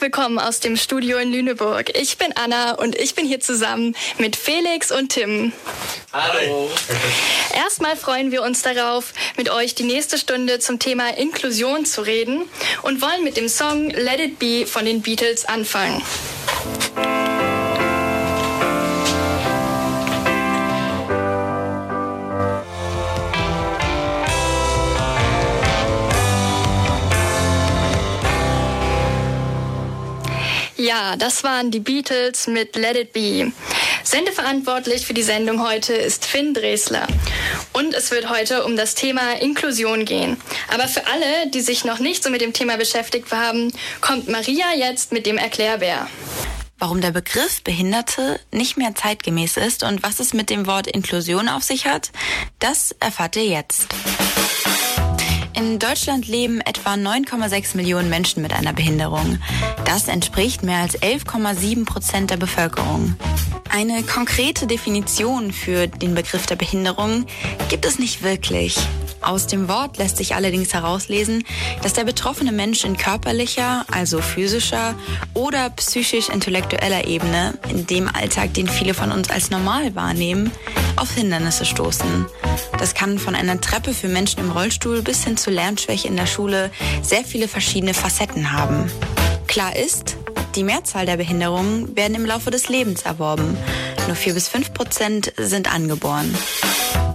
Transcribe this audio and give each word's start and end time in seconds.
Herzlich 0.00 0.16
willkommen 0.16 0.38
aus 0.38 0.60
dem 0.60 0.78
Studio 0.78 1.18
in 1.18 1.30
Lüneburg. 1.30 1.94
Ich 1.94 2.16
bin 2.16 2.34
Anna 2.34 2.72
und 2.72 2.96
ich 2.96 3.14
bin 3.14 3.26
hier 3.26 3.40
zusammen 3.40 3.94
mit 4.16 4.34
Felix 4.34 4.90
und 4.90 5.10
Tim. 5.10 5.52
Hallo. 6.10 6.70
Erstmal 7.54 7.96
freuen 7.96 8.30
wir 8.30 8.42
uns 8.42 8.62
darauf, 8.62 9.12
mit 9.36 9.50
euch 9.50 9.74
die 9.74 9.82
nächste 9.82 10.16
Stunde 10.16 10.58
zum 10.58 10.78
Thema 10.78 11.10
Inklusion 11.18 11.84
zu 11.84 12.00
reden 12.00 12.48
und 12.80 13.02
wollen 13.02 13.24
mit 13.24 13.36
dem 13.36 13.50
Song 13.50 13.90
Let 13.90 14.20
It 14.20 14.38
Be 14.38 14.66
von 14.66 14.86
den 14.86 15.02
Beatles 15.02 15.44
anfangen. 15.44 16.00
Ja, 30.90 31.14
das 31.14 31.44
waren 31.44 31.70
die 31.70 31.78
Beatles 31.78 32.48
mit 32.48 32.74
Let 32.74 32.96
It 32.96 33.12
Be. 33.12 33.52
Sendeverantwortlich 34.02 35.06
für 35.06 35.14
die 35.14 35.22
Sendung 35.22 35.64
heute 35.64 35.92
ist 35.92 36.24
Finn 36.24 36.52
Dresler. 36.52 37.06
Und 37.72 37.94
es 37.94 38.10
wird 38.10 38.28
heute 38.28 38.64
um 38.64 38.76
das 38.76 38.96
Thema 38.96 39.34
Inklusion 39.40 40.04
gehen. 40.04 40.36
Aber 40.74 40.88
für 40.88 41.06
alle, 41.06 41.48
die 41.54 41.60
sich 41.60 41.84
noch 41.84 42.00
nicht 42.00 42.24
so 42.24 42.30
mit 42.30 42.40
dem 42.40 42.52
Thema 42.52 42.76
beschäftigt 42.76 43.30
haben, 43.30 43.72
kommt 44.00 44.26
Maria 44.28 44.74
jetzt 44.76 45.12
mit 45.12 45.26
dem 45.26 45.38
Erklärbär. 45.38 46.08
Warum 46.80 47.00
der 47.00 47.12
Begriff 47.12 47.62
Behinderte 47.62 48.40
nicht 48.50 48.76
mehr 48.76 48.92
zeitgemäß 48.96 49.58
ist 49.58 49.84
und 49.84 50.02
was 50.02 50.18
es 50.18 50.34
mit 50.34 50.50
dem 50.50 50.66
Wort 50.66 50.88
Inklusion 50.88 51.48
auf 51.48 51.62
sich 51.62 51.86
hat, 51.86 52.10
das 52.58 52.96
erfahrt 52.98 53.36
ihr 53.36 53.46
jetzt. 53.46 53.86
In 55.60 55.78
Deutschland 55.78 56.26
leben 56.26 56.62
etwa 56.62 56.94
9,6 56.94 57.76
Millionen 57.76 58.08
Menschen 58.08 58.40
mit 58.40 58.54
einer 58.54 58.72
Behinderung. 58.72 59.38
Das 59.84 60.08
entspricht 60.08 60.62
mehr 60.62 60.78
als 60.78 60.98
11,7 60.98 61.84
Prozent 61.84 62.30
der 62.30 62.38
Bevölkerung. 62.38 63.14
Eine 63.68 64.02
konkrete 64.02 64.66
Definition 64.66 65.52
für 65.52 65.86
den 65.86 66.14
Begriff 66.14 66.46
der 66.46 66.56
Behinderung 66.56 67.26
gibt 67.68 67.84
es 67.84 67.98
nicht 67.98 68.22
wirklich. 68.22 68.78
Aus 69.22 69.46
dem 69.46 69.68
Wort 69.68 69.98
lässt 69.98 70.16
sich 70.16 70.34
allerdings 70.34 70.72
herauslesen, 70.72 71.44
dass 71.82 71.92
der 71.92 72.04
betroffene 72.04 72.52
Mensch 72.52 72.84
in 72.84 72.96
körperlicher, 72.96 73.84
also 73.90 74.20
physischer 74.20 74.94
oder 75.34 75.70
psychisch-intellektueller 75.70 77.06
Ebene, 77.06 77.58
in 77.68 77.86
dem 77.86 78.08
Alltag, 78.08 78.54
den 78.54 78.68
viele 78.68 78.94
von 78.94 79.12
uns 79.12 79.30
als 79.30 79.50
normal 79.50 79.94
wahrnehmen, 79.94 80.50
auf 80.96 81.12
Hindernisse 81.14 81.64
stoßen. 81.64 82.26
Das 82.78 82.94
kann 82.94 83.18
von 83.18 83.34
einer 83.34 83.60
Treppe 83.60 83.92
für 83.92 84.08
Menschen 84.08 84.40
im 84.40 84.50
Rollstuhl 84.50 85.02
bis 85.02 85.24
hin 85.24 85.36
zu 85.36 85.50
Lernschwäche 85.50 86.08
in 86.08 86.16
der 86.16 86.26
Schule 86.26 86.70
sehr 87.02 87.24
viele 87.24 87.48
verschiedene 87.48 87.94
Facetten 87.94 88.52
haben. 88.52 88.90
Klar 89.46 89.76
ist, 89.76 90.16
die 90.54 90.64
Mehrzahl 90.64 91.06
der 91.06 91.16
Behinderungen 91.16 91.94
werden 91.96 92.14
im 92.14 92.26
Laufe 92.26 92.50
des 92.50 92.68
Lebens 92.68 93.02
erworben. 93.02 93.56
Nur 94.06 94.16
4 94.16 94.34
bis 94.34 94.48
5 94.48 94.72
Prozent 94.72 95.32
sind 95.36 95.72
angeboren. 95.72 96.34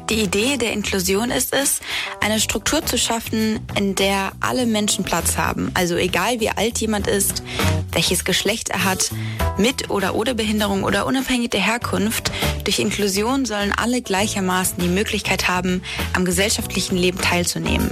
Die 0.09 0.21
Idee 0.21 0.57
der 0.57 0.71
Inklusion 0.71 1.31
ist 1.31 1.51
es, 1.51 1.79
eine 2.21 2.39
Struktur 2.39 2.85
zu 2.85 2.95
schaffen, 2.95 3.59
in 3.75 3.95
der 3.95 4.33
alle 4.39 4.67
Menschen 4.67 5.03
Platz 5.03 5.37
haben. 5.37 5.71
Also 5.73 5.95
egal 5.95 6.39
wie 6.39 6.49
alt 6.49 6.77
jemand 6.77 7.07
ist, 7.07 7.41
welches 7.91 8.23
Geschlecht 8.23 8.69
er 8.69 8.83
hat, 8.83 9.09
mit 9.57 9.89
oder 9.89 10.13
ohne 10.13 10.35
Behinderung 10.35 10.83
oder 10.83 11.07
unabhängig 11.07 11.49
der 11.49 11.61
Herkunft, 11.61 12.31
durch 12.65 12.77
Inklusion 12.77 13.45
sollen 13.45 13.71
alle 13.75 14.03
gleichermaßen 14.03 14.77
die 14.77 14.89
Möglichkeit 14.89 15.47
haben, 15.47 15.81
am 16.13 16.23
gesellschaftlichen 16.23 16.97
Leben 16.97 17.19
teilzunehmen. 17.19 17.91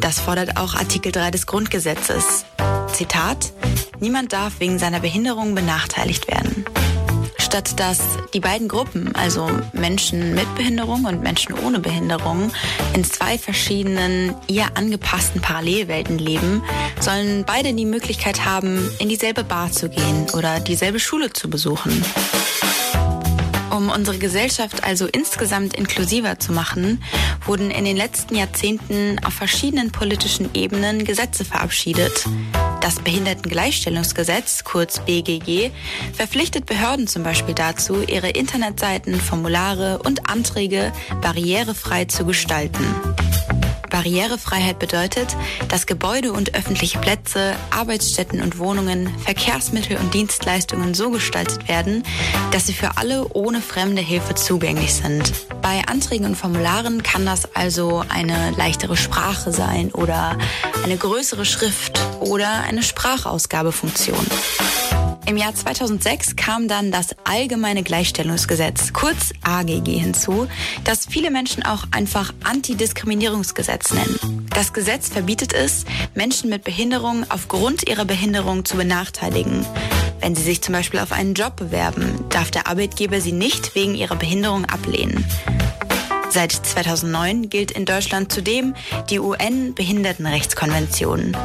Das 0.00 0.18
fordert 0.18 0.56
auch 0.56 0.74
Artikel 0.74 1.12
3 1.12 1.30
des 1.30 1.46
Grundgesetzes. 1.46 2.44
Zitat, 2.92 3.52
niemand 4.00 4.32
darf 4.32 4.54
wegen 4.58 4.80
seiner 4.80 4.98
Behinderung 4.98 5.54
benachteiligt 5.54 6.26
werden. 6.26 6.64
Statt 7.52 7.78
dass 7.78 7.98
die 8.32 8.40
beiden 8.40 8.66
Gruppen, 8.66 9.14
also 9.14 9.46
Menschen 9.74 10.34
mit 10.34 10.54
Behinderung 10.54 11.04
und 11.04 11.22
Menschen 11.22 11.52
ohne 11.52 11.80
Behinderung, 11.80 12.50
in 12.94 13.04
zwei 13.04 13.36
verschiedenen, 13.36 14.34
ihr 14.46 14.74
angepassten 14.74 15.42
Parallelwelten 15.42 16.16
leben, 16.16 16.62
sollen 16.98 17.44
beide 17.44 17.74
die 17.74 17.84
Möglichkeit 17.84 18.46
haben, 18.46 18.90
in 19.00 19.10
dieselbe 19.10 19.44
Bar 19.44 19.70
zu 19.70 19.90
gehen 19.90 20.28
oder 20.32 20.60
dieselbe 20.60 20.98
Schule 20.98 21.30
zu 21.34 21.50
besuchen. 21.50 22.02
Um 23.70 23.90
unsere 23.90 24.16
Gesellschaft 24.16 24.82
also 24.82 25.06
insgesamt 25.06 25.74
inklusiver 25.74 26.38
zu 26.38 26.52
machen, 26.52 27.04
wurden 27.44 27.70
in 27.70 27.84
den 27.84 27.98
letzten 27.98 28.34
Jahrzehnten 28.34 29.20
auf 29.26 29.34
verschiedenen 29.34 29.92
politischen 29.92 30.54
Ebenen 30.54 31.04
Gesetze 31.04 31.44
verabschiedet. 31.44 32.24
Das 32.82 32.96
Behindertengleichstellungsgesetz, 32.96 34.64
kurz 34.64 34.98
BGG, 34.98 35.70
verpflichtet 36.12 36.66
Behörden 36.66 37.06
zum 37.06 37.22
Beispiel 37.22 37.54
dazu, 37.54 38.02
ihre 38.02 38.30
Internetseiten, 38.30 39.14
Formulare 39.20 40.00
und 40.04 40.28
Anträge 40.28 40.92
barrierefrei 41.22 42.06
zu 42.06 42.26
gestalten. 42.26 42.84
Barrierefreiheit 43.92 44.78
bedeutet, 44.78 45.36
dass 45.68 45.86
Gebäude 45.86 46.32
und 46.32 46.54
öffentliche 46.54 46.98
Plätze, 46.98 47.54
Arbeitsstätten 47.70 48.40
und 48.40 48.58
Wohnungen, 48.58 49.14
Verkehrsmittel 49.18 49.98
und 49.98 50.14
Dienstleistungen 50.14 50.94
so 50.94 51.10
gestaltet 51.10 51.68
werden, 51.68 52.02
dass 52.50 52.66
sie 52.66 52.72
für 52.72 52.96
alle 52.96 53.28
ohne 53.34 53.60
fremde 53.60 54.00
Hilfe 54.00 54.34
zugänglich 54.34 54.94
sind. 54.94 55.32
Bei 55.60 55.82
Anträgen 55.86 56.26
und 56.26 56.36
Formularen 56.36 57.02
kann 57.02 57.26
das 57.26 57.54
also 57.54 58.02
eine 58.08 58.52
leichtere 58.56 58.96
Sprache 58.96 59.52
sein 59.52 59.92
oder 59.92 60.38
eine 60.82 60.96
größere 60.96 61.44
Schrift 61.44 62.00
oder 62.20 62.62
eine 62.62 62.82
Sprachausgabefunktion. 62.82 64.26
Im 65.24 65.36
Jahr 65.36 65.54
2006 65.54 66.36
kam 66.36 66.66
dann 66.66 66.90
das 66.90 67.14
Allgemeine 67.24 67.82
Gleichstellungsgesetz, 67.84 68.92
kurz 68.92 69.32
AGG, 69.42 69.96
hinzu, 69.96 70.48
das 70.84 71.06
viele 71.06 71.30
Menschen 71.30 71.64
auch 71.64 71.84
einfach 71.92 72.34
Antidiskriminierungsgesetz 72.42 73.92
nennen. 73.92 74.48
Das 74.54 74.72
Gesetz 74.72 75.08
verbietet 75.08 75.52
es, 75.52 75.84
Menschen 76.14 76.50
mit 76.50 76.64
Behinderung 76.64 77.24
aufgrund 77.28 77.88
ihrer 77.88 78.04
Behinderung 78.04 78.64
zu 78.64 78.76
benachteiligen. 78.76 79.64
Wenn 80.20 80.34
sie 80.34 80.42
sich 80.42 80.60
zum 80.60 80.74
Beispiel 80.74 81.00
auf 81.00 81.12
einen 81.12 81.34
Job 81.34 81.56
bewerben, 81.56 82.24
darf 82.28 82.50
der 82.50 82.66
Arbeitgeber 82.66 83.20
sie 83.20 83.32
nicht 83.32 83.74
wegen 83.74 83.94
ihrer 83.94 84.16
Behinderung 84.16 84.64
ablehnen. 84.64 85.24
Seit 86.32 86.52
2009 86.52 87.50
gilt 87.50 87.72
in 87.72 87.84
Deutschland 87.84 88.32
zudem 88.32 88.74
die 89.10 89.20
UN-Behindertenrechtskonvention. 89.20 91.36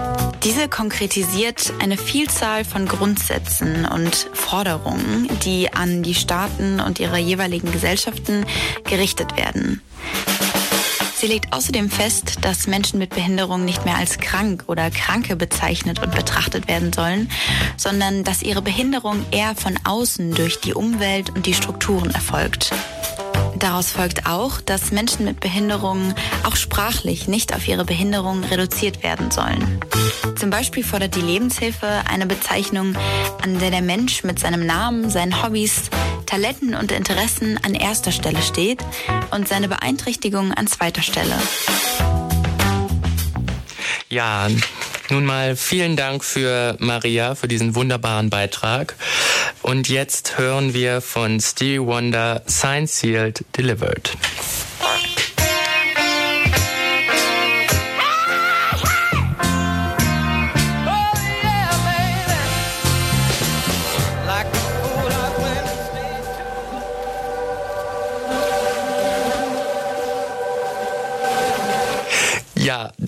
Diese 0.44 0.70
konkretisiert 0.70 1.74
eine 1.82 1.98
Vielzahl 1.98 2.64
von 2.64 2.86
Grundsätzen 2.86 3.84
und 3.84 4.30
Forderungen, 4.32 5.28
die 5.44 5.74
an 5.74 6.04
die 6.04 6.16
Staaten 6.16 6.80
und 6.80 7.02
ihre 7.02 7.18
jeweiligen 7.18 7.70
Gesellschaften 7.70 8.46
gerichtet 8.86 9.36
werden. 9.36 9.82
Sie 11.18 11.28
legt 11.28 11.52
außerdem 11.52 11.90
fest, 11.90 12.46
dass 12.46 12.68
Menschen 12.68 12.98
mit 12.98 13.10
Behinderung 13.10 13.66
nicht 13.66 13.84
mehr 13.84 13.98
als 13.98 14.20
krank 14.20 14.64
oder 14.68 14.90
Kranke 14.90 15.36
bezeichnet 15.36 16.02
und 16.02 16.16
betrachtet 16.16 16.70
werden 16.70 16.94
sollen, 16.94 17.30
sondern 17.76 18.24
dass 18.24 18.42
ihre 18.42 18.62
Behinderung 18.62 19.26
eher 19.32 19.54
von 19.54 19.78
außen 19.84 20.34
durch 20.34 20.62
die 20.62 20.74
Umwelt 20.74 21.32
und 21.32 21.46
die 21.46 21.56
Strukturen 21.56 22.12
erfolgt. 22.12 22.72
Daraus 23.60 23.90
folgt 23.90 24.28
auch, 24.28 24.62
dass 24.62 24.92
Menschen 24.92 25.26
mit 25.26 25.40
Behinderungen 25.40 26.14
auch 26.44 26.56
sprachlich 26.56 27.28
nicht 27.28 27.56
auf 27.56 27.68
ihre 27.68 27.86
Behinderung 27.86 28.44
reduziert 28.44 29.02
werden 29.02 29.32
sollen. 29.32 29.80
Zum 30.36 30.52
Beispiel 30.52 30.84
fordert 30.84 31.16
die 31.16 31.22
Lebenshilfe 31.22 31.88
eine 32.08 32.28
Bezeichnung, 32.28 32.96
an 33.42 33.58
der 33.60 33.72
der 33.72 33.82
Mensch 33.82 34.24
mit 34.24 34.40
seinem 34.40 34.66
Namen, 34.66 35.10
seinen 35.10 35.42
Hobbys, 35.42 35.90
Talenten 36.28 36.76
und 36.76 36.92
Interessen 36.92 37.60
an 37.64 37.74
erster 37.74 38.12
Stelle 38.12 38.42
steht 38.44 38.86
und 39.32 39.48
seine 39.48 39.68
Beeinträchtigung 39.68 40.54
an 40.54 40.68
zweiter 40.68 41.02
Stelle. 41.02 41.36
Ja, 44.10 44.48
nun 45.10 45.26
mal 45.26 45.56
vielen 45.56 45.96
Dank 45.96 46.24
für 46.24 46.76
Maria 46.80 47.36
für 47.36 47.48
diesen 47.48 47.76
wunderbaren 47.76 48.30
Beitrag. 48.30 48.96
Und 49.62 49.90
jetzt 49.90 50.38
hören 50.38 50.74
wir 50.74 51.02
von 51.02 51.40
Stevie 51.40 51.80
Wonder 51.80 52.42
Sign 52.46 52.88
Sealed 52.88 53.44
Delivered. 53.58 54.18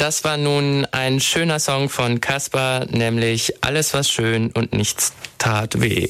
Das 0.09 0.23
war 0.23 0.37
nun 0.37 0.87
ein 0.89 1.19
schöner 1.19 1.59
Song 1.59 1.87
von 1.87 2.19
Caspar, 2.19 2.87
nämlich 2.89 3.53
Alles 3.61 3.93
was 3.93 4.09
schön 4.09 4.49
und 4.53 4.73
nichts 4.73 5.13
tat 5.37 5.81
weh. 5.81 6.09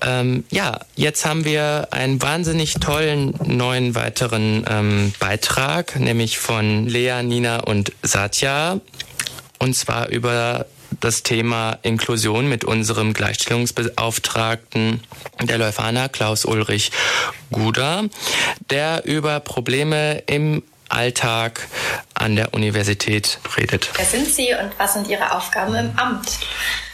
Ähm, 0.00 0.44
ja, 0.48 0.80
jetzt 0.96 1.26
haben 1.26 1.44
wir 1.44 1.88
einen 1.90 2.22
wahnsinnig 2.22 2.72
tollen 2.80 3.34
neuen 3.44 3.94
weiteren 3.94 4.64
ähm, 4.66 5.12
Beitrag, 5.18 6.00
nämlich 6.00 6.38
von 6.38 6.86
Lea, 6.86 7.22
Nina 7.22 7.60
und 7.60 7.92
Satya. 8.00 8.80
Und 9.58 9.76
zwar 9.76 10.08
über 10.08 10.64
das 11.00 11.22
Thema 11.22 11.78
Inklusion 11.82 12.48
mit 12.48 12.64
unserem 12.64 13.12
Gleichstellungsbeauftragten 13.12 15.02
der 15.42 15.58
Leuphana, 15.58 16.08
Klaus 16.08 16.46
Ulrich 16.46 16.90
Guder, 17.50 18.04
der 18.70 19.04
über 19.04 19.40
Probleme 19.40 20.22
im 20.26 20.62
Alltag 20.94 21.68
an 22.14 22.36
der 22.36 22.54
Universität 22.54 23.38
redet. 23.56 23.90
Wer 23.96 24.04
sind 24.04 24.28
Sie 24.28 24.48
und 24.54 24.70
was 24.78 24.94
sind 24.94 25.08
Ihre 25.08 25.32
Aufgaben 25.32 25.74
im 25.74 25.90
Amt? 25.98 26.38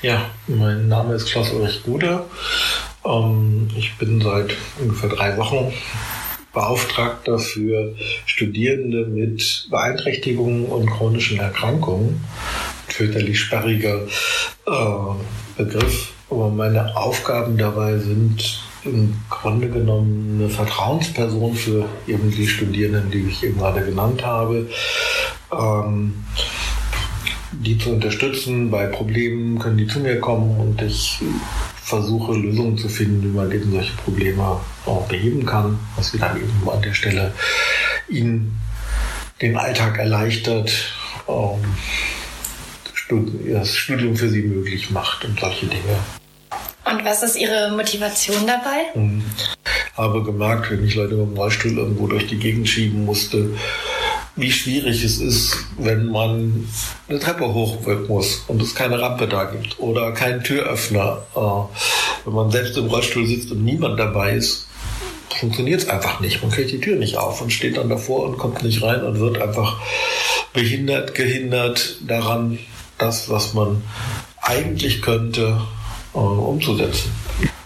Ja, 0.02 0.31
mein 0.47 0.88
Name 0.88 1.14
ist 1.14 1.31
Klaus 1.31 1.50
Ulrich 1.50 1.82
Guder. 1.85 2.26
Ähm, 3.05 3.69
ich 3.76 3.97
bin 3.99 4.20
seit 4.20 4.56
ungefähr 4.79 5.11
drei 5.11 5.37
Wochen 5.37 5.73
Beauftragter 6.52 7.38
für 7.38 7.94
Studierende 8.26 9.06
mit 9.06 9.69
Beeinträchtigungen 9.70 10.67
und 10.67 10.91
chronischen 10.91 11.38
Erkrankungen. 11.38 12.25
Fürchterlich 12.88 13.38
sperriger 13.38 14.06
äh, 14.67 15.62
Begriff. 15.62 16.12
Aber 16.29 16.49
meine 16.49 16.97
Aufgaben 16.97 17.56
dabei 17.56 17.99
sind 17.99 18.62
im 18.85 19.15
Grunde 19.29 19.69
genommen 19.69 20.41
eine 20.41 20.49
Vertrauensperson 20.49 21.55
für 21.55 21.88
eben 22.06 22.31
die 22.31 22.47
Studierenden, 22.47 23.11
die 23.11 23.29
ich 23.29 23.44
eben 23.44 23.59
gerade 23.59 23.85
genannt 23.85 24.25
habe. 24.25 24.69
Ähm, 25.53 26.15
die 27.53 27.77
zu 27.77 27.91
unterstützen 27.91 28.71
bei 28.71 28.87
Problemen, 28.87 29.59
können 29.59 29.77
die 29.77 29.87
zu 29.87 30.00
mir 30.00 30.21
kommen 30.21 30.56
und 30.59 30.81
ich 30.82 31.21
versuche 31.82 32.35
Lösungen 32.35 32.79
zu 32.79 32.88
finden, 32.88 33.23
wie 33.25 33.37
man 33.37 33.50
eben 33.50 33.73
solche 33.73 33.97
Probleme 33.97 34.61
auch 34.87 35.06
beheben 35.09 35.44
kann, 35.44 35.79
was 35.97 36.12
wir 36.12 36.21
dann 36.21 36.37
eben 36.37 36.71
an 36.71 36.81
der 36.83 36.94
Stelle 36.94 37.35
ihnen 38.09 38.56
den 39.43 39.56
Alltag 39.56 39.99
erleichtert, 39.99 40.71
ähm, 41.29 41.65
das 43.53 43.75
Studium 43.75 44.17
für 44.17 44.29
sie 44.29 44.43
möglich 44.43 44.91
macht 44.91 45.25
und 45.25 45.41
solche 45.41 45.67
Dinge. 45.67 45.99
Und 46.91 47.05
was 47.05 47.23
ist 47.23 47.37
Ihre 47.37 47.71
Motivation 47.77 48.47
dabei? 48.47 48.89
Ich 48.95 49.01
hm. 49.01 49.23
habe 49.97 50.23
gemerkt, 50.23 50.71
wenn 50.71 50.85
ich 50.85 50.95
Leute 50.97 51.15
mit 51.15 51.29
dem 51.29 51.37
Rollstuhl 51.37 51.79
irgendwo 51.79 52.07
durch 52.09 52.27
die 52.27 52.39
Gegend 52.39 52.69
schieben 52.69 53.05
musste, 53.05 53.51
wie 54.37 54.51
schwierig 54.51 55.05
es 55.05 55.21
ist, 55.21 55.57
wenn 55.79 56.07
man 56.07 56.69
eine 57.09 57.19
Treppe 57.19 57.53
hoch 57.53 57.79
muss 58.09 58.45
und 58.49 58.61
es 58.63 58.75
keine 58.75 59.01
Rampe 59.01 59.29
da 59.29 59.45
gibt 59.45 59.79
oder 59.79 60.13
keinen 60.13 60.43
Türöffner. 60.43 61.23
Äh, 61.37 62.25
wenn 62.25 62.35
man 62.35 62.51
selbst 62.51 62.77
im 62.77 62.87
Rollstuhl 62.87 63.27
sitzt 63.27 63.53
und 63.53 63.65
niemand 63.65 63.99
dabei 63.99 64.33
ist, 64.33 64.67
funktioniert 65.39 65.83
es 65.83 65.89
einfach 65.89 66.21
nicht. 66.21 66.43
Man 66.43 66.51
kriegt 66.51 66.71
die 66.71 66.81
Tür 66.81 66.97
nicht 66.97 67.17
auf 67.17 67.41
und 67.41 67.53
steht 67.53 67.77
dann 67.77 67.89
davor 67.89 68.25
und 68.25 68.37
kommt 68.37 68.63
nicht 68.63 68.83
rein 68.83 69.03
und 69.03 69.21
wird 69.21 69.41
einfach 69.41 69.81
behindert, 70.53 71.15
gehindert 71.15 71.97
daran, 72.07 72.59
das, 72.99 73.31
was 73.31 73.55
man 73.55 73.83
eigentlich 74.43 75.01
könnte, 75.01 75.61
äh, 76.15 76.19
umzusetzen. 76.19 77.11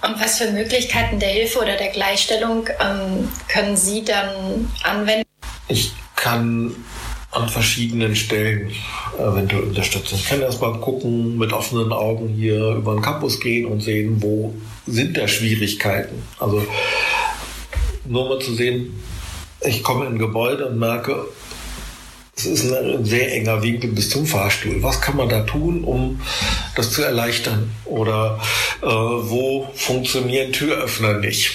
Und 0.03 0.21
was 0.21 0.39
für 0.39 0.51
Möglichkeiten 0.51 1.19
der 1.19 1.31
Hilfe 1.31 1.61
oder 1.61 1.77
der 1.77 1.89
Gleichstellung 1.89 2.69
ähm, 2.81 3.29
können 3.49 3.77
Sie 3.77 4.05
dann 4.05 4.71
anwenden? 4.83 5.25
Ich 5.69 5.93
kann 6.15 6.75
an 7.31 7.49
verschiedenen 7.49 8.15
Stellen 8.15 8.71
eventuell 9.19 9.65
unterstützen. 9.65 10.17
Ich 10.17 10.29
kann 10.29 10.41
erstmal 10.41 10.79
gucken, 10.81 11.37
mit 11.37 11.53
offenen 11.53 11.93
Augen 11.93 12.29
hier 12.29 12.77
über 12.77 12.95
den 12.95 13.03
Campus 13.03 13.41
gehen 13.41 13.67
und 13.67 13.81
sehen, 13.81 14.23
wo 14.23 14.55
sind 14.87 15.17
da 15.17 15.27
Schwierigkeiten. 15.27 16.23
Also 16.39 16.65
nur 18.05 18.29
mal 18.29 18.39
zu 18.39 18.55
sehen, 18.55 19.03
ich 19.63 19.83
komme 19.83 20.07
in 20.07 20.13
ein 20.13 20.19
Gebäude 20.19 20.67
und 20.67 20.79
merke, 20.79 21.27
es 22.37 22.47
ist 22.47 22.73
ein 22.73 23.05
sehr 23.05 23.33
enger 23.33 23.63
Winkel 23.63 23.91
bis 23.91 24.11
zum 24.11 24.27
Fahrstuhl. 24.27 24.83
Was 24.83 25.01
kann 25.01 25.17
man 25.17 25.29
da 25.29 25.43
tun, 25.43 25.85
um 25.85 26.21
das 26.77 26.91
zu 26.91 27.03
erleichtern? 27.03 27.71
Oder 27.85 28.41
äh, 28.83 28.87
wo 28.87 29.69
funktionieren 29.75 30.53
Türöffner 30.53 31.15
nicht? 31.15 31.53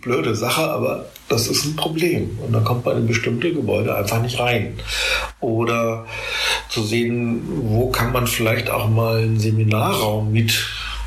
blöde 0.00 0.34
Sache, 0.34 0.62
aber 0.62 1.06
das 1.28 1.46
ist 1.46 1.64
ein 1.64 1.76
Problem. 1.76 2.38
Und 2.44 2.52
dann 2.52 2.64
kommt 2.64 2.84
man 2.84 2.96
in 2.96 3.06
bestimmte 3.06 3.52
Gebäude 3.52 3.94
einfach 3.94 4.22
nicht 4.22 4.38
rein. 4.38 4.78
Oder 5.40 6.06
zu 6.68 6.82
sehen, 6.82 7.42
wo 7.64 7.90
kann 7.90 8.12
man 8.12 8.26
vielleicht 8.26 8.70
auch 8.70 8.88
mal 8.88 9.18
einen 9.18 9.38
Seminarraum 9.38 10.32
mit, 10.32 10.66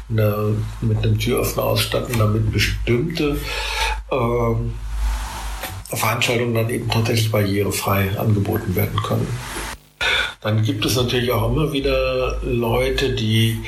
einer, 0.09 0.51
mit 0.81 1.03
einem 1.03 1.17
Türöffner 1.17 1.63
ausstatten, 1.63 2.17
damit 2.17 2.51
bestimmte 2.51 3.37
äh, 4.11 5.95
Veranstaltungen 5.95 6.53
dann 6.53 6.69
eben 6.69 6.89
tatsächlich 6.89 7.31
barrierefrei 7.31 8.17
angeboten 8.17 8.75
werden 8.75 9.01
können. 9.01 9.27
Dann 10.41 10.63
gibt 10.63 10.85
es 10.85 10.95
natürlich 10.95 11.31
auch 11.31 11.51
immer 11.51 11.71
wieder 11.71 12.39
Leute, 12.43 13.13
die 13.13 13.61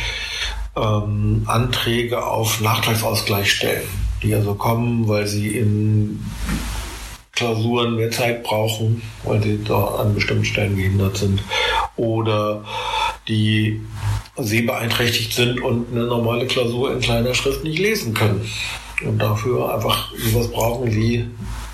ähm, 0.75 1.44
Anträge 1.46 2.25
auf 2.25 2.62
Nachtragsausgleich 2.62 3.52
stellen, 3.52 3.88
die 4.24 4.34
also 4.34 4.56
kommen, 4.56 5.08
weil 5.08 5.28
sie 5.28 5.50
in 5.50 6.25
Klausuren 7.31 7.96
mehr 7.96 8.10
Zeit 8.10 8.44
brauchen, 8.44 9.04
weil 9.24 9.42
sie 9.44 9.64
da 9.64 9.86
an 9.86 10.16
bestimmten 10.16 10.46
Stellen 10.46 10.75
gehindert 10.75 11.18
sind 11.18 11.44
oder 11.96 12.64
die 13.28 13.81
sehbeeinträchtigt 14.38 15.34
sind 15.34 15.62
und 15.62 15.92
eine 15.92 16.06
normale 16.06 16.48
Klausur 16.48 16.92
in 16.92 17.02
kleiner 17.02 17.36
Schrift 17.36 17.64
nicht 17.64 17.80
lesen 17.80 18.16
können 18.16 18.50
und 19.06 19.20
dafür 19.20 19.74
einfach 19.74 20.12
sowas 20.18 20.50
brauchen 20.50 20.92
wie 20.92 21.28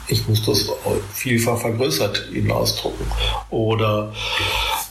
ich 0.10 0.28
muss 0.28 0.44
das 0.44 0.68
vielfach 1.14 1.60
vergrößert 1.60 2.30
Ihnen 2.34 2.52
ausdrucken. 2.52 3.06
Oder 3.52 4.12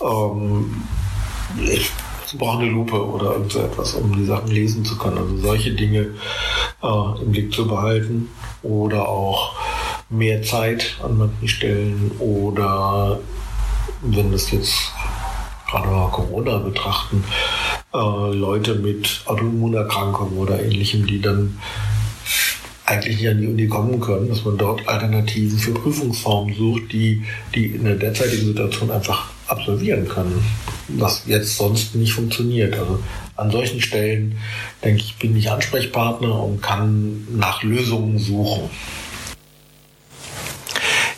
ähm, 0.01 0.83
ich 1.61 1.91
brauche 2.37 2.63
eine 2.63 2.71
Lupe 2.71 3.05
oder 3.07 3.33
irgend 3.33 3.53
so 3.53 3.61
etwas, 3.61 3.95
um 3.95 4.15
die 4.15 4.25
Sachen 4.25 4.49
lesen 4.49 4.85
zu 4.85 4.99
können. 4.99 5.19
Also 5.19 5.39
solche 5.39 5.73
Dinge 5.73 6.15
äh, 6.83 7.23
im 7.23 7.33
Blick 7.33 7.53
zu 7.53 7.67
behalten. 7.67 8.29
Oder 8.63 9.09
auch 9.09 9.55
mehr 10.11 10.43
Zeit 10.43 10.99
an 11.03 11.19
manchen 11.19 11.49
Stellen. 11.49 12.11
Oder 12.19 13.21
wenn 14.03 14.33
das 14.33 14.51
jetzt 14.51 14.75
gerade 15.71 15.89
mal 15.89 16.11
Corona 16.11 16.59
betrachten, 16.59 17.25
äh, 17.95 17.99
Leute 18.35 18.75
mit 18.75 19.23
Autoimmunerkrankungen 19.27 20.37
oder 20.39 20.63
ähnlichem, 20.63 21.07
die 21.07 21.21
dann 21.21 21.59
eigentlich 22.85 23.19
nicht 23.19 23.29
an 23.29 23.41
die 23.41 23.47
Uni 23.47 23.69
kommen 23.69 24.01
können, 24.01 24.29
dass 24.29 24.45
man 24.45 24.57
dort 24.57 24.89
Alternativen 24.89 25.59
für 25.59 25.73
Prüfungsformen 25.73 26.55
sucht, 26.55 26.93
die 26.93 27.23
die 27.55 27.67
in 27.67 27.85
der 27.85 27.97
derzeitigen 27.97 28.47
Situation 28.47 28.91
einfach 28.91 29.31
absolvieren 29.49 30.09
können, 30.09 30.45
was 30.89 31.23
jetzt 31.27 31.57
sonst 31.57 31.95
nicht 31.95 32.13
funktioniert. 32.13 32.75
Also 32.79 33.03
an 33.37 33.51
solchen 33.51 33.81
Stellen, 33.81 34.39
denke 34.85 35.03
ich, 35.03 35.17
bin 35.17 35.37
ich 35.37 35.51
Ansprechpartner 35.51 36.43
und 36.43 36.63
kann 36.63 37.27
nach 37.31 37.63
Lösungen 37.63 38.19
suchen. 38.19 38.71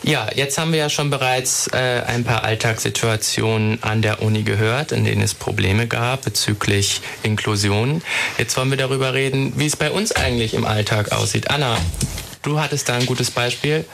Ja, 0.03 0.27
jetzt 0.35 0.57
haben 0.57 0.71
wir 0.71 0.79
ja 0.79 0.89
schon 0.89 1.11
bereits 1.11 1.67
äh, 1.67 2.01
ein 2.07 2.23
paar 2.23 2.43
Alltagssituationen 2.43 3.83
an 3.83 4.01
der 4.01 4.23
Uni 4.23 4.41
gehört, 4.41 4.91
in 4.91 5.05
denen 5.05 5.21
es 5.21 5.35
Probleme 5.35 5.85
gab 5.87 6.23
bezüglich 6.23 7.01
Inklusion. 7.21 8.01
Jetzt 8.39 8.57
wollen 8.57 8.71
wir 8.71 8.77
darüber 8.77 9.13
reden, 9.13 9.53
wie 9.57 9.67
es 9.67 9.75
bei 9.75 9.91
uns 9.91 10.11
eigentlich 10.11 10.55
im 10.55 10.65
Alltag 10.65 11.11
aussieht. 11.11 11.51
Anna, 11.51 11.77
Du 12.43 12.59
hattest 12.59 12.89
da 12.89 12.95
ein 12.95 13.05
gutes 13.05 13.29
Beispiel. 13.29 13.85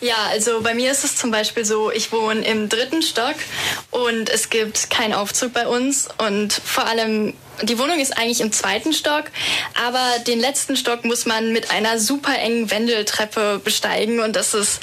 Ja, 0.00 0.16
also 0.30 0.60
bei 0.60 0.74
mir 0.74 0.90
ist 0.90 1.04
es 1.04 1.16
zum 1.16 1.30
Beispiel 1.30 1.64
so, 1.64 1.90
ich 1.90 2.12
wohne 2.12 2.44
im 2.44 2.68
dritten 2.68 3.00
Stock 3.00 3.36
und 3.90 4.28
es 4.28 4.50
gibt 4.50 4.90
keinen 4.90 5.14
Aufzug 5.14 5.54
bei 5.54 5.66
uns 5.66 6.08
und 6.18 6.52
vor 6.52 6.86
allem 6.86 7.34
die 7.62 7.78
Wohnung 7.78 8.00
ist 8.00 8.16
eigentlich 8.18 8.40
im 8.40 8.52
zweiten 8.52 8.92
Stock, 8.92 9.24
aber 9.86 10.18
den 10.26 10.40
letzten 10.40 10.76
Stock 10.76 11.04
muss 11.04 11.24
man 11.24 11.52
mit 11.52 11.70
einer 11.70 11.98
super 11.98 12.36
engen 12.36 12.70
Wendeltreppe 12.70 13.60
besteigen 13.62 14.20
und 14.20 14.34
das 14.34 14.54
ist 14.54 14.80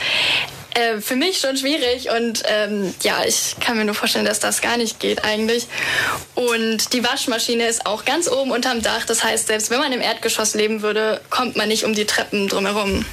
äh, 0.74 1.02
für 1.02 1.16
mich 1.16 1.40
schon 1.40 1.58
schwierig 1.58 2.10
und 2.10 2.44
ähm, 2.46 2.94
ja, 3.02 3.24
ich 3.26 3.56
kann 3.60 3.78
mir 3.78 3.86
nur 3.86 3.96
vorstellen, 3.96 4.26
dass 4.26 4.40
das 4.40 4.62
gar 4.62 4.78
nicht 4.78 5.00
geht 5.00 5.24
eigentlich. 5.24 5.68
Und 6.36 6.94
die 6.94 7.04
Waschmaschine 7.04 7.68
ist 7.68 7.86
auch 7.86 8.06
ganz 8.06 8.30
oben 8.30 8.52
unterm 8.52 8.82
Dach. 8.82 9.06
Das 9.06 9.24
heißt, 9.24 9.48
selbst 9.48 9.70
wenn 9.70 9.80
man 9.80 9.92
im 9.92 10.02
Erdgeschoss 10.02 10.54
leben 10.56 10.82
würde, 10.82 11.22
kommt 11.30 11.56
man 11.56 11.68
nicht 11.68 11.84
um 11.84 11.94
die 11.94 12.06
Treppen 12.06 12.48
drumherum. 12.48 13.06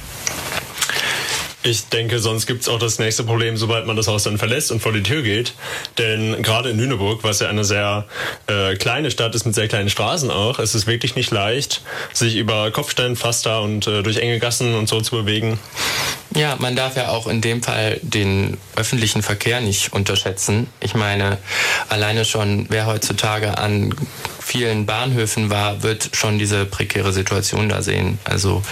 Ich 1.61 1.89
denke, 1.89 2.19
sonst 2.19 2.45
gibt 2.45 2.61
es 2.61 2.69
auch 2.69 2.79
das 2.79 2.99
nächste 2.99 3.25
Problem, 3.25 3.57
sobald 3.57 3.85
man 3.85 3.97
das 3.97 4.07
Haus 4.07 4.23
dann 4.23 4.37
verlässt 4.37 4.71
und 4.71 4.79
vor 4.79 4.93
die 4.93 5.03
Tür 5.03 5.23
geht. 5.23 5.53
Denn 5.97 6.41
gerade 6.41 6.69
in 6.69 6.77
Lüneburg, 6.77 7.23
was 7.23 7.41
ja 7.41 7.49
eine 7.49 7.65
sehr 7.65 8.05
äh, 8.47 8.75
kleine 8.75 9.11
Stadt 9.11 9.35
ist 9.35 9.45
mit 9.45 9.55
sehr 9.55 9.67
kleinen 9.67 9.89
Straßen 9.89 10.31
auch, 10.31 10.59
ist 10.59 10.73
es 10.73 10.87
wirklich 10.87 11.15
nicht 11.15 11.31
leicht, 11.31 11.81
sich 12.13 12.37
über 12.37 12.71
Kopfsteinpflaster 12.71 13.61
und 13.61 13.87
äh, 13.87 14.03
durch 14.03 14.17
enge 14.17 14.39
Gassen 14.39 14.73
und 14.73 14.87
so 14.87 15.01
zu 15.01 15.17
bewegen. 15.17 15.59
Ja, 16.33 16.55
man 16.59 16.77
darf 16.77 16.95
ja 16.95 17.09
auch 17.09 17.27
in 17.27 17.41
dem 17.41 17.61
Fall 17.61 17.99
den 18.03 18.57
öffentlichen 18.77 19.21
Verkehr 19.21 19.59
nicht 19.59 19.91
unterschätzen. 19.91 20.67
Ich 20.79 20.95
meine, 20.95 21.39
alleine 21.89 22.23
schon, 22.23 22.67
wer 22.69 22.85
heutzutage 22.85 23.57
an 23.57 23.93
vielen 24.39 24.85
Bahnhöfen 24.85 25.49
war, 25.49 25.83
wird 25.83 26.11
schon 26.13 26.39
diese 26.39 26.65
prekäre 26.65 27.11
Situation 27.11 27.67
da 27.67 27.81
sehen. 27.81 28.17
Also 28.23 28.63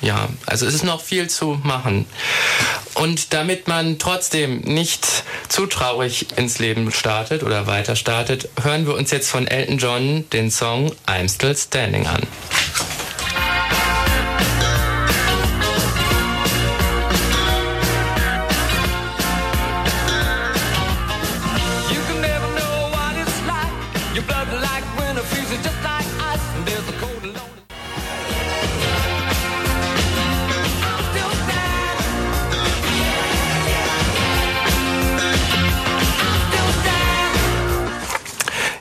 ja, 0.00 0.28
also 0.46 0.66
es 0.66 0.74
ist 0.74 0.84
noch 0.84 1.02
viel 1.02 1.28
zu 1.28 1.60
machen. 1.62 2.06
Und 2.94 3.32
damit 3.32 3.68
man 3.68 3.98
trotzdem 3.98 4.60
nicht 4.60 5.06
zu 5.48 5.66
traurig 5.66 6.26
ins 6.36 6.58
Leben 6.58 6.90
startet 6.92 7.42
oder 7.42 7.66
weiter 7.66 7.96
startet, 7.96 8.48
hören 8.62 8.86
wir 8.86 8.94
uns 8.94 9.10
jetzt 9.10 9.30
von 9.30 9.46
Elton 9.46 9.78
John 9.78 10.30
den 10.30 10.50
Song 10.50 10.92
I'm 11.06 11.32
Still 11.32 11.56
Standing 11.56 12.06
an. 12.06 12.22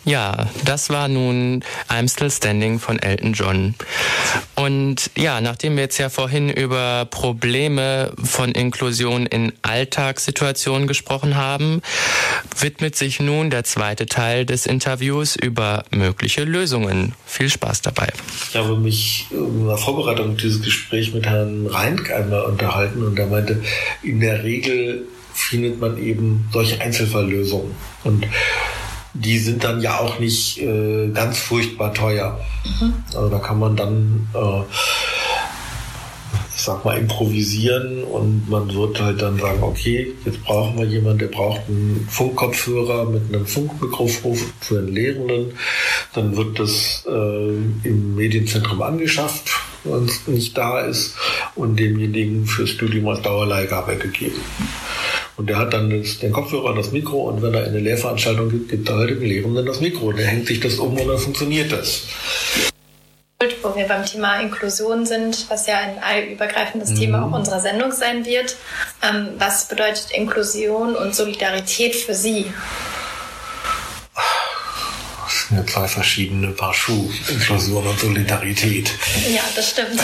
Ja, 0.08 0.48
das 0.64 0.90
war 0.90 1.10
nun 1.10 1.66
I'm 1.90 2.10
Still 2.10 2.32
Standing 2.32 2.80
von 2.80 2.98
Elton 2.98 3.34
John. 3.34 3.76
Und 4.56 5.12
ja, 5.18 5.42
nachdem 5.42 5.76
wir 5.76 5.84
jetzt 5.84 5.98
ja 5.98 6.08
vorhin 6.08 6.50
über 6.50 7.04
Probleme 7.12 8.14
von 8.24 8.54
Inklusion 8.54 9.26
in 9.26 9.52
Alltagssituationen 9.64 10.88
gesprochen 10.88 11.36
haben, 11.36 11.82
widmet 12.58 12.96
sich 12.96 13.20
nun 13.20 13.50
der 13.50 13.66
zweite 13.66 14.06
Teil 14.06 14.46
des 14.46 14.66
Interviews 14.66 15.36
über 15.36 15.84
mögliche 15.92 16.46
Lösungen. 16.46 17.14
Viel 17.26 17.50
Spaß 17.50 17.82
dabei. 17.82 18.08
Ich 18.52 18.56
habe 18.56 18.78
mich 18.78 19.28
in 19.32 19.68
der 19.68 19.76
Vorbereitung 19.76 20.38
dieses 20.38 20.62
Gespräch 20.62 21.14
mit 21.14 21.26
Herrn 21.26 21.68
Reinck 21.68 22.12
einmal 22.12 22.46
unterhalten 22.46 23.04
und 23.04 23.20
er 23.20 23.28
meinte, 23.28 23.62
in 24.04 24.22
der 24.22 24.46
Regel 24.46 25.06
findet 25.34 25.82
man 25.82 25.98
eben 26.02 26.48
solche 26.54 26.80
Einzelfalllösungen. 26.80 27.76
Und 28.06 28.26
die 29.14 29.40
sind 29.40 29.64
dann 29.64 29.82
ja 29.82 30.00
auch 30.00 30.20
nicht 30.20 30.60
äh, 30.62 31.10
ganz 31.10 31.40
furchtbar 31.40 31.94
teuer. 31.94 32.40
Mhm. 32.80 32.94
Also 33.08 33.30
da 33.30 33.40
kann 33.40 33.60
man 33.60 33.76
dann, 33.76 34.28
äh, 34.34 34.62
ich 36.56 36.62
sag 36.62 36.84
mal, 36.86 36.98
improvisieren 36.98 38.04
und 38.04 38.50
man 38.50 38.74
wird 38.74 39.00
halt 39.02 39.22
dann 39.22 39.40
sagen, 39.40 39.64
okay, 39.64 40.14
jetzt 40.26 40.44
brauchen 40.44 40.78
wir 40.78 40.86
jemanden, 40.86 41.20
der 41.20 41.28
braucht 41.28 41.62
einen 41.68 42.08
Funkkopfhörer 42.10 43.06
mit 43.06 43.34
einem 43.34 43.46
Funkmikrofon 43.46 44.38
für 44.60 44.80
einen 44.80 44.90
Lehrenden. 44.90 45.54
Dann 46.14 46.36
wird 46.36 46.60
das 46.60 47.06
äh, 47.08 47.88
im 47.88 48.16
Medienzentrum 48.16 48.82
angeschafft, 48.82 49.50
wenn 49.84 50.06
es 50.06 50.28
nicht 50.28 50.58
da 50.58 50.82
ist, 50.82 51.16
und 51.56 51.80
demjenigen 51.80 52.46
fürs 52.46 52.72
Studium 52.72 53.08
als 53.08 53.22
Dauerleihgabe 53.22 53.96
gegeben. 53.98 54.42
Und 55.38 55.48
der 55.48 55.58
hat 55.58 55.72
dann 55.72 55.90
den 55.90 56.32
Kopfhörer 56.32 56.72
und 56.72 56.78
das 56.78 56.92
Mikro 56.92 57.30
und 57.30 57.44
wenn 57.44 57.54
er 57.54 57.66
eine 57.66 57.78
Lehrveranstaltung 57.78 58.50
gibt, 58.50 58.70
gibt 58.70 58.90
er 58.90 58.96
halt 58.96 59.12
dem 59.12 59.22
Lehrenden 59.22 59.68
das 59.68 59.80
Mikro. 59.80 60.08
Und 60.08 60.18
der 60.18 60.26
hängt 60.26 60.48
sich 60.48 60.60
das 60.60 60.80
um 60.80 60.98
und 60.98 61.08
dann 61.08 61.20
funktioniert 61.20 61.72
das. 61.72 62.08
Wo 63.62 63.76
wir 63.76 63.88
beim 63.88 64.04
Thema 64.04 64.40
Inklusion 64.40 65.06
sind, 65.06 65.46
was 65.50 65.68
ja 65.68 65.78
ein 65.78 66.02
allübergreifendes 66.02 66.90
mhm. 66.90 66.96
Thema 66.96 67.24
auch 67.24 67.32
unserer 67.32 67.60
Sendung 67.60 67.92
sein 67.92 68.26
wird. 68.26 68.56
Ähm, 69.04 69.30
was 69.38 69.68
bedeutet 69.68 70.10
Inklusion 70.10 70.96
und 70.96 71.14
Solidarität 71.14 71.96
für 71.96 72.16
Sie? 72.16 72.52
Das 75.24 75.48
sind 75.50 75.58
ja 75.58 75.66
zwei 75.68 75.88
verschiedene 75.88 76.48
Paar 76.48 76.74
Schuhe, 76.74 77.12
Inklusion 77.30 77.86
und 77.86 78.00
Solidarität. 78.00 78.92
Ja, 79.30 79.44
das 79.56 79.70
stimmt. 79.70 80.02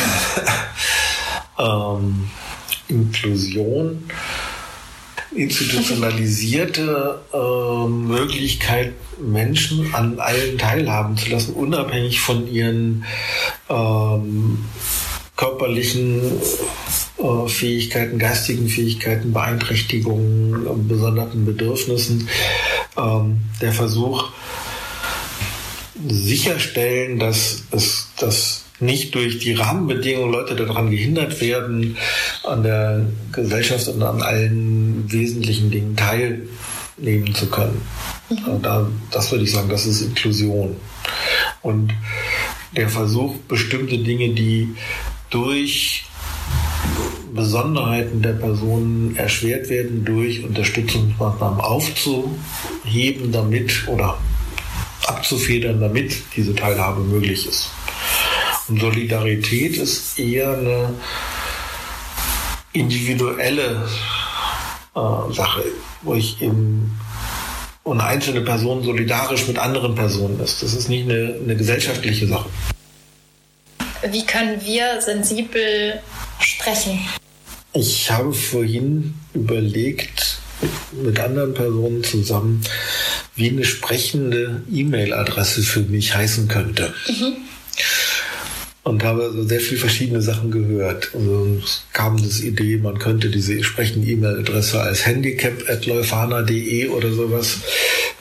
ähm, 1.57 2.29
Inklusion 2.87 4.07
institutionalisierte 5.35 7.19
äh, 7.33 7.87
Möglichkeit, 7.87 8.93
Menschen 9.19 9.93
an 9.93 10.19
allen 10.19 10.57
teilhaben 10.57 11.17
zu 11.17 11.29
lassen, 11.29 11.53
unabhängig 11.53 12.19
von 12.19 12.47
ihren 12.51 13.05
ähm, 13.69 14.65
körperlichen 15.35 16.21
äh, 17.17 17.47
Fähigkeiten, 17.47 18.19
geistigen 18.19 18.67
Fähigkeiten, 18.69 19.33
Beeinträchtigungen, 19.33 20.87
besonderen 20.87 21.45
Bedürfnissen. 21.45 22.27
Ähm, 22.97 23.41
der 23.61 23.73
Versuch, 23.73 24.29
sicherstellen, 26.07 27.19
dass 27.19 27.63
es 27.71 28.09
dass 28.19 28.62
nicht 28.83 29.15
durch 29.15 29.39
die 29.39 29.53
Rahmenbedingungen 29.53 30.31
Leute 30.31 30.55
daran 30.55 30.91
gehindert 30.91 31.39
werden, 31.41 31.97
an 32.43 32.63
der 32.63 33.05
Gesellschaft 33.31 33.87
und 33.87 34.03
an 34.03 34.21
allen 34.21 35.11
wesentlichen 35.11 35.71
Dingen 35.71 35.95
teilnehmen 35.95 37.33
zu 37.33 37.47
können. 37.47 37.81
Mhm. 38.29 38.61
Da, 38.61 38.87
das 39.11 39.31
würde 39.31 39.43
ich 39.43 39.51
sagen, 39.51 39.69
das 39.69 39.85
ist 39.85 40.01
Inklusion. 40.01 40.75
Und 41.61 41.93
der 42.75 42.89
Versuch, 42.89 43.35
bestimmte 43.47 43.97
Dinge, 43.97 44.29
die 44.29 44.69
durch 45.29 46.05
Besonderheiten 47.33 48.21
der 48.21 48.33
Personen 48.33 49.15
erschwert 49.15 49.69
werden, 49.69 50.05
durch 50.05 50.43
Unterstützungsmaßnahmen 50.43 51.59
aufzuheben, 51.59 53.31
damit 53.31 53.87
oder 53.87 54.17
abzufedern, 55.07 55.79
damit 55.79 56.15
diese 56.35 56.53
Teilhabe 56.53 57.01
möglich 57.01 57.47
ist. 57.47 57.71
Und 58.67 58.79
Solidarität 58.79 59.77
ist 59.77 60.17
eher 60.17 60.58
eine 60.58 60.93
individuelle 62.72 63.88
äh, 64.96 65.34
Sache, 65.34 65.63
wo 66.01 66.15
ich 66.15 66.41
eben 66.41 66.98
und 67.84 68.00
eine 68.00 68.10
einzelne 68.10 68.41
Person 68.41 68.82
solidarisch 68.82 69.46
mit 69.48 69.58
anderen 69.58 69.93
Personen 69.93 70.39
ist. 70.39 70.63
Das 70.63 70.74
ist 70.74 70.88
nicht 70.88 71.03
eine, 71.03 71.38
eine 71.43 71.55
gesellschaftliche 71.58 72.27
Sache. 72.27 72.50
Wie 74.10 74.25
können 74.25 74.63
wir 74.63 75.01
sensibel 75.01 76.00
sprechen? 76.39 77.00
Ich 77.74 78.10
habe 78.10 78.32
vorhin 78.32 79.15
überlegt, 79.34 80.39
mit 80.93 81.20
anderen 81.20 81.53
Personen 81.53 82.03
zusammen, 82.05 82.62
wie 83.36 83.50
eine 83.50 83.65
sprechende 83.65 84.62
E-Mail-Adresse 84.72 85.63
für 85.63 85.82
mich 85.82 86.15
heißen 86.15 86.48
könnte. 86.48 86.93
Mhm 87.08 87.36
und 88.83 89.03
habe 89.03 89.23
also 89.23 89.43
sehr 89.43 89.61
viele 89.61 89.79
verschiedene 89.79 90.21
Sachen 90.21 90.51
gehört. 90.51 91.11
Also 91.13 91.57
es 91.63 91.83
kam 91.93 92.21
das 92.21 92.41
Idee, 92.41 92.77
man 92.77 92.99
könnte 92.99 93.29
diese 93.29 93.53
entsprechende 93.53 94.07
E-Mail-Adresse 94.07 94.81
als 94.81 95.05
handicap.leufana.de 95.05 96.89
oder 96.89 97.11
sowas 97.11 97.59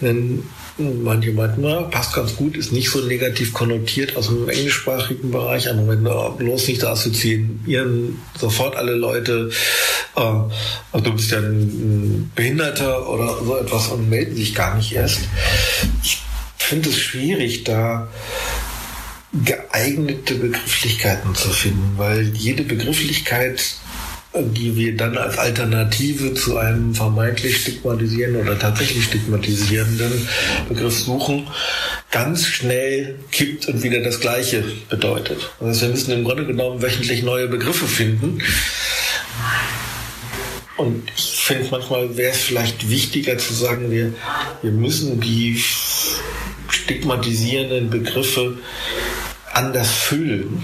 nennen. 0.01 0.49
Manche 0.79 1.33
meinten, 1.33 1.63
na, 1.63 1.83
passt 1.83 2.15
ganz 2.15 2.35
gut, 2.35 2.57
ist 2.57 2.73
nicht 2.73 2.89
so 2.89 3.01
negativ 3.01 3.53
konnotiert 3.53 4.17
aus 4.17 4.29
dem 4.29 4.49
englischsprachigen 4.49 5.31
Bereich. 5.31 5.69
Aber 5.69 5.87
wenn 5.87 6.03
bloß 6.03 6.69
nicht 6.69 6.83
da 6.83 6.93
assoziieren 6.93 8.19
sofort 8.39 8.77
alle 8.77 8.95
Leute, 8.95 9.51
äh, 10.17 10.21
also 10.21 11.05
du 11.05 11.13
bist 11.13 11.31
ja 11.31 11.39
ein 11.39 12.31
Behinderter 12.35 13.09
oder 13.09 13.37
so 13.45 13.59
etwas 13.59 13.89
und 13.89 14.09
melden 14.09 14.35
sich 14.35 14.55
gar 14.55 14.77
nicht 14.77 14.93
erst. 14.93 15.21
Ich 16.03 16.23
finde 16.57 16.89
es 16.89 16.99
schwierig, 16.99 17.65
da 17.65 18.09
geeignete 19.33 20.35
Begrifflichkeiten 20.35 21.35
zu 21.35 21.49
finden, 21.51 21.95
weil 21.97 22.29
jede 22.35 22.65
Begrifflichkeit, 22.65 23.77
die 24.35 24.77
wir 24.77 24.97
dann 24.97 25.17
als 25.17 25.39
Alternative 25.39 26.35
zu 26.35 26.59
einem 26.59 26.95
vermeintlich 26.95 27.63
stigmatisierenden 27.63 28.43
oder 28.43 28.59
tatsächlich 28.59 29.05
stigmatisierenden 29.05 30.29
Begriff 30.69 30.99
suchen, 30.99 31.49
ganz 32.11 32.47
schnell 32.47 33.19
kippt 33.31 33.69
und 33.69 33.83
wieder 33.83 34.01
das 34.01 34.21
Gleiche 34.21 34.65
bedeutet. 34.91 35.51
Das 35.61 35.69
heißt, 35.69 35.83
wir 35.83 35.89
müssen 35.89 36.13
im 36.13 36.25
Grunde 36.25 36.47
genommen 36.47 36.83
wöchentlich 36.83 37.23
neue 37.23 37.49
Begriffe 37.49 37.87
finden. 37.87 38.39
Und 40.77 41.11
ich 41.17 41.45
finde 41.45 41.69
manchmal 41.71 42.17
wäre 42.17 42.33
es 42.33 42.43
vielleicht 42.43 42.89
wichtiger 42.89 43.39
zu 43.39 43.55
sagen, 43.55 43.91
wir, 43.91 44.15
wir 44.63 44.73
müssen 44.73 45.21
die 45.21 45.63
stigmatisierenden 46.69 47.91
Begriffe 47.91 48.59
anders 49.53 49.91
füllen 49.91 50.63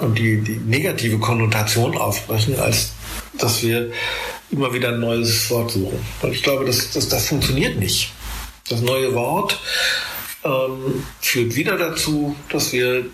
und 0.00 0.18
die, 0.18 0.40
die 0.40 0.56
negative 0.56 1.18
Konnotation 1.18 1.96
aufbrechen, 1.96 2.58
als 2.58 2.92
dass 3.38 3.62
wir 3.62 3.90
immer 4.50 4.72
wieder 4.72 4.90
ein 4.90 5.00
neues 5.00 5.50
Wort 5.50 5.70
suchen. 5.70 5.98
Weil 6.20 6.32
ich 6.32 6.42
glaube, 6.42 6.64
das, 6.64 6.90
das, 6.90 7.08
das 7.08 7.28
funktioniert 7.28 7.78
nicht. 7.78 8.12
Das 8.68 8.80
neue 8.80 9.14
Wort 9.14 9.58
ähm, 10.44 11.04
führt 11.20 11.54
wieder 11.54 11.76
dazu, 11.76 12.34
dass 12.50 12.72
wir 12.72 13.04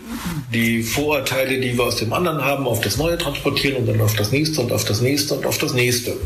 die 0.53 0.83
Vorurteile, 0.83 1.61
die 1.61 1.77
wir 1.77 1.85
aus 1.85 1.97
dem 1.97 2.13
anderen 2.13 2.45
haben, 2.45 2.67
auf 2.67 2.81
das 2.81 2.97
Neue 2.97 3.19
transportieren 3.19 3.77
und 3.77 3.87
dann 3.87 4.01
auf 4.01 4.15
das 4.15 4.31
nächste 4.31 4.61
und 4.61 4.73
auf 4.73 4.85
das 4.85 5.01
nächste 5.01 5.35
und 5.35 5.47
auf 5.47 5.59
das 5.59 5.73
nächste. 5.73 6.17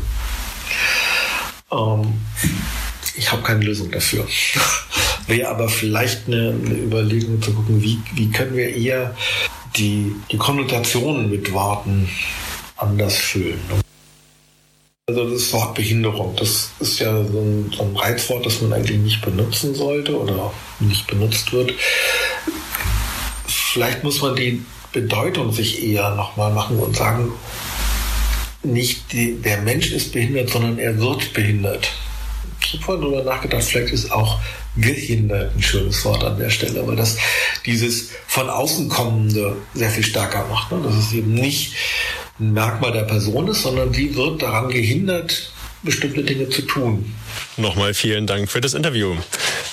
Ähm, 1.71 2.13
ich 3.15 3.31
habe 3.31 3.41
keine 3.41 3.63
Lösung 3.63 3.89
dafür. 3.91 4.27
Wäre 5.27 5.49
aber 5.49 5.69
vielleicht 5.69 6.27
eine, 6.27 6.49
eine, 6.49 6.75
Überlegung 6.75 7.41
zu 7.41 7.53
gucken, 7.53 7.81
wie, 7.81 7.99
wie 8.15 8.29
können 8.31 8.55
wir 8.55 8.75
eher 8.75 9.15
die, 9.75 10.15
die 10.31 10.37
Konnotationen 10.37 11.29
mit 11.29 11.51
Worten 11.53 12.09
anders 12.77 13.15
füllen. 13.15 13.59
Also 15.07 15.29
das 15.29 15.51
Wort 15.53 15.75
Behinderung, 15.75 16.35
das 16.37 16.71
ist 16.79 16.99
ja 16.99 17.23
so 17.23 17.39
ein, 17.39 17.71
so 17.75 17.83
ein 17.83 17.95
Reizwort, 17.95 18.45
das 18.45 18.61
man 18.61 18.73
eigentlich 18.73 18.99
nicht 18.99 19.21
benutzen 19.21 19.75
sollte 19.75 20.17
oder 20.17 20.53
nicht 20.79 21.07
benutzt 21.07 21.51
wird. 21.53 21.73
Vielleicht 23.45 24.03
muss 24.03 24.21
man 24.21 24.35
die 24.35 24.63
Bedeutung 24.91 25.51
sich 25.51 25.83
eher 25.83 26.15
nochmal 26.15 26.51
machen 26.51 26.77
und 26.77 26.95
sagen, 26.95 27.31
nicht 28.63 29.11
die, 29.11 29.41
der 29.41 29.61
Mensch 29.61 29.91
ist 29.91 30.11
behindert, 30.11 30.49
sondern 30.49 30.77
er 30.77 30.99
wird 30.99 31.33
behindert. 31.33 31.91
Ich 32.71 32.77
habe 32.77 32.85
vorhin 32.85 33.03
darüber 33.03 33.23
nachgedacht, 33.29 33.63
vielleicht 33.63 33.91
ist 33.91 34.11
auch 34.13 34.39
gehindert 34.77 35.53
ein 35.53 35.61
schönes 35.61 36.05
Wort 36.05 36.23
an 36.23 36.39
der 36.39 36.49
Stelle, 36.49 36.87
weil 36.87 36.95
das 36.95 37.17
dieses 37.65 38.11
von 38.27 38.49
außen 38.49 38.87
kommende 38.87 39.57
sehr 39.73 39.89
viel 39.89 40.05
stärker 40.05 40.45
macht. 40.47 40.71
Ne? 40.71 40.79
Dass 40.81 40.95
es 40.95 41.11
eben 41.11 41.33
nicht 41.33 41.73
ein 42.39 42.53
Merkmal 42.53 42.93
der 42.93 43.03
Person 43.03 43.49
ist, 43.49 43.63
sondern 43.63 43.91
die 43.91 44.15
wird 44.15 44.41
daran 44.41 44.69
gehindert, 44.69 45.51
bestimmte 45.83 46.23
Dinge 46.23 46.47
zu 46.47 46.61
tun. 46.61 47.13
Nochmal 47.57 47.93
vielen 47.93 48.25
Dank 48.25 48.49
für 48.49 48.61
das 48.61 48.73
Interview. 48.73 49.17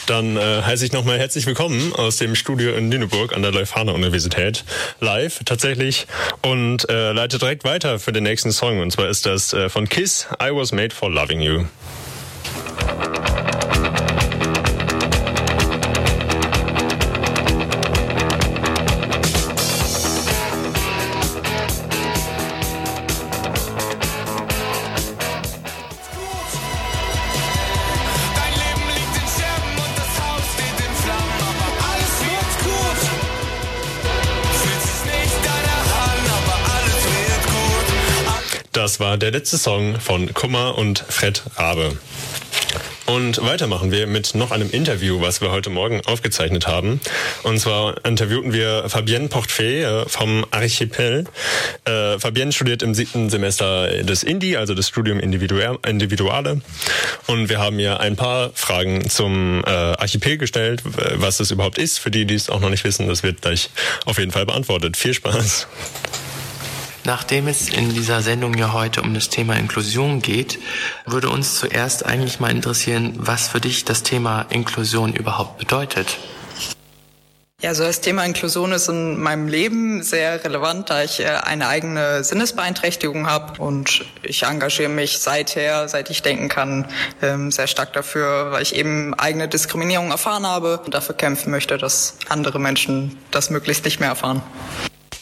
Dann 0.06 0.36
äh, 0.36 0.62
heiße 0.62 0.84
ich 0.84 0.90
nochmal 0.90 1.20
herzlich 1.20 1.46
willkommen 1.46 1.92
aus 1.94 2.16
dem 2.16 2.34
Studio 2.34 2.74
in 2.74 2.90
Lüneburg 2.90 3.32
an 3.32 3.42
der 3.42 3.52
Leuphana 3.52 3.92
Universität. 3.92 4.64
Live 4.98 5.44
tatsächlich 5.44 6.08
und 6.42 6.88
äh, 6.88 7.12
leite 7.12 7.38
direkt 7.38 7.62
weiter 7.62 8.00
für 8.00 8.10
den 8.10 8.24
nächsten 8.24 8.50
Song. 8.50 8.80
Und 8.80 8.90
zwar 8.90 9.08
ist 9.08 9.24
das 9.24 9.52
äh, 9.52 9.68
von 9.68 9.88
Kiss, 9.88 10.26
I 10.42 10.50
Was 10.50 10.72
Made 10.72 10.92
for 10.92 11.08
Loving 11.08 11.40
You. 11.40 11.64
Das 38.88 39.00
war 39.00 39.18
der 39.18 39.32
letzte 39.32 39.58
Song 39.58 40.00
von 40.00 40.32
Kummer 40.32 40.78
und 40.78 41.00
Fred 41.00 41.42
Rabe. 41.56 41.98
Und 43.08 43.42
weiter 43.42 43.66
machen 43.68 43.90
wir 43.90 44.06
mit 44.06 44.34
noch 44.34 44.50
einem 44.50 44.70
Interview, 44.70 45.22
was 45.22 45.40
wir 45.40 45.50
heute 45.50 45.70
Morgen 45.70 46.02
aufgezeichnet 46.04 46.66
haben. 46.66 47.00
Und 47.42 47.58
zwar 47.58 48.04
interviewten 48.04 48.52
wir 48.52 48.84
Fabienne 48.88 49.28
Portfait 49.28 49.82
äh, 49.82 50.06
vom 50.06 50.44
Archipel. 50.50 51.24
Äh, 51.86 52.18
Fabienne 52.18 52.52
studiert 52.52 52.82
im 52.82 52.94
siebten 52.94 53.30
Semester 53.30 53.88
des 54.04 54.22
Indi, 54.22 54.58
also 54.58 54.74
das 54.74 54.88
Studium 54.88 55.20
Individuale. 55.20 56.60
Und 57.26 57.48
wir 57.48 57.58
haben 57.58 57.78
ihr 57.78 57.98
ein 57.98 58.16
paar 58.16 58.50
Fragen 58.52 59.08
zum 59.08 59.64
äh, 59.64 59.70
Archipel 59.70 60.36
gestellt, 60.36 60.82
was 61.14 61.40
es 61.40 61.50
überhaupt 61.50 61.78
ist. 61.78 61.98
Für 61.98 62.10
die, 62.10 62.26
die 62.26 62.34
es 62.34 62.50
auch 62.50 62.60
noch 62.60 62.68
nicht 62.68 62.84
wissen, 62.84 63.08
das 63.08 63.22
wird 63.22 63.40
gleich 63.40 63.70
auf 64.04 64.18
jeden 64.18 64.32
Fall 64.32 64.44
beantwortet. 64.44 64.98
Viel 64.98 65.14
Spaß. 65.14 65.66
Nachdem 67.08 67.48
es 67.48 67.70
in 67.70 67.94
dieser 67.94 68.20
Sendung 68.20 68.52
ja 68.58 68.74
heute 68.74 69.00
um 69.00 69.14
das 69.14 69.30
Thema 69.30 69.56
Inklusion 69.56 70.20
geht, 70.20 70.58
würde 71.06 71.30
uns 71.30 71.58
zuerst 71.58 72.04
eigentlich 72.04 72.38
mal 72.38 72.50
interessieren, 72.50 73.14
was 73.16 73.48
für 73.48 73.62
dich 73.62 73.86
das 73.86 74.02
Thema 74.02 74.44
Inklusion 74.50 75.14
überhaupt 75.14 75.56
bedeutet. 75.56 76.18
Ja, 77.62 77.74
so 77.74 77.82
das 77.82 78.02
Thema 78.02 78.26
Inklusion 78.26 78.72
ist 78.72 78.90
in 78.90 79.18
meinem 79.18 79.48
Leben 79.48 80.02
sehr 80.02 80.44
relevant, 80.44 80.90
da 80.90 81.02
ich 81.02 81.20
äh, 81.20 81.28
eine 81.28 81.68
eigene 81.68 82.22
Sinnesbeeinträchtigung 82.24 83.26
habe 83.26 83.58
und 83.62 84.04
ich 84.22 84.42
engagiere 84.42 84.90
mich 84.90 85.18
seither, 85.18 85.88
seit 85.88 86.10
ich 86.10 86.20
denken 86.20 86.50
kann, 86.50 86.88
ähm, 87.22 87.50
sehr 87.50 87.68
stark 87.68 87.94
dafür, 87.94 88.52
weil 88.52 88.60
ich 88.60 88.74
eben 88.74 89.14
eigene 89.14 89.48
Diskriminierung 89.48 90.10
erfahren 90.10 90.46
habe 90.46 90.80
und 90.84 90.92
dafür 90.92 91.14
kämpfen 91.14 91.50
möchte, 91.52 91.78
dass 91.78 92.18
andere 92.28 92.58
Menschen 92.58 93.16
das 93.30 93.48
möglichst 93.48 93.86
nicht 93.86 93.98
mehr 93.98 94.10
erfahren. 94.10 94.42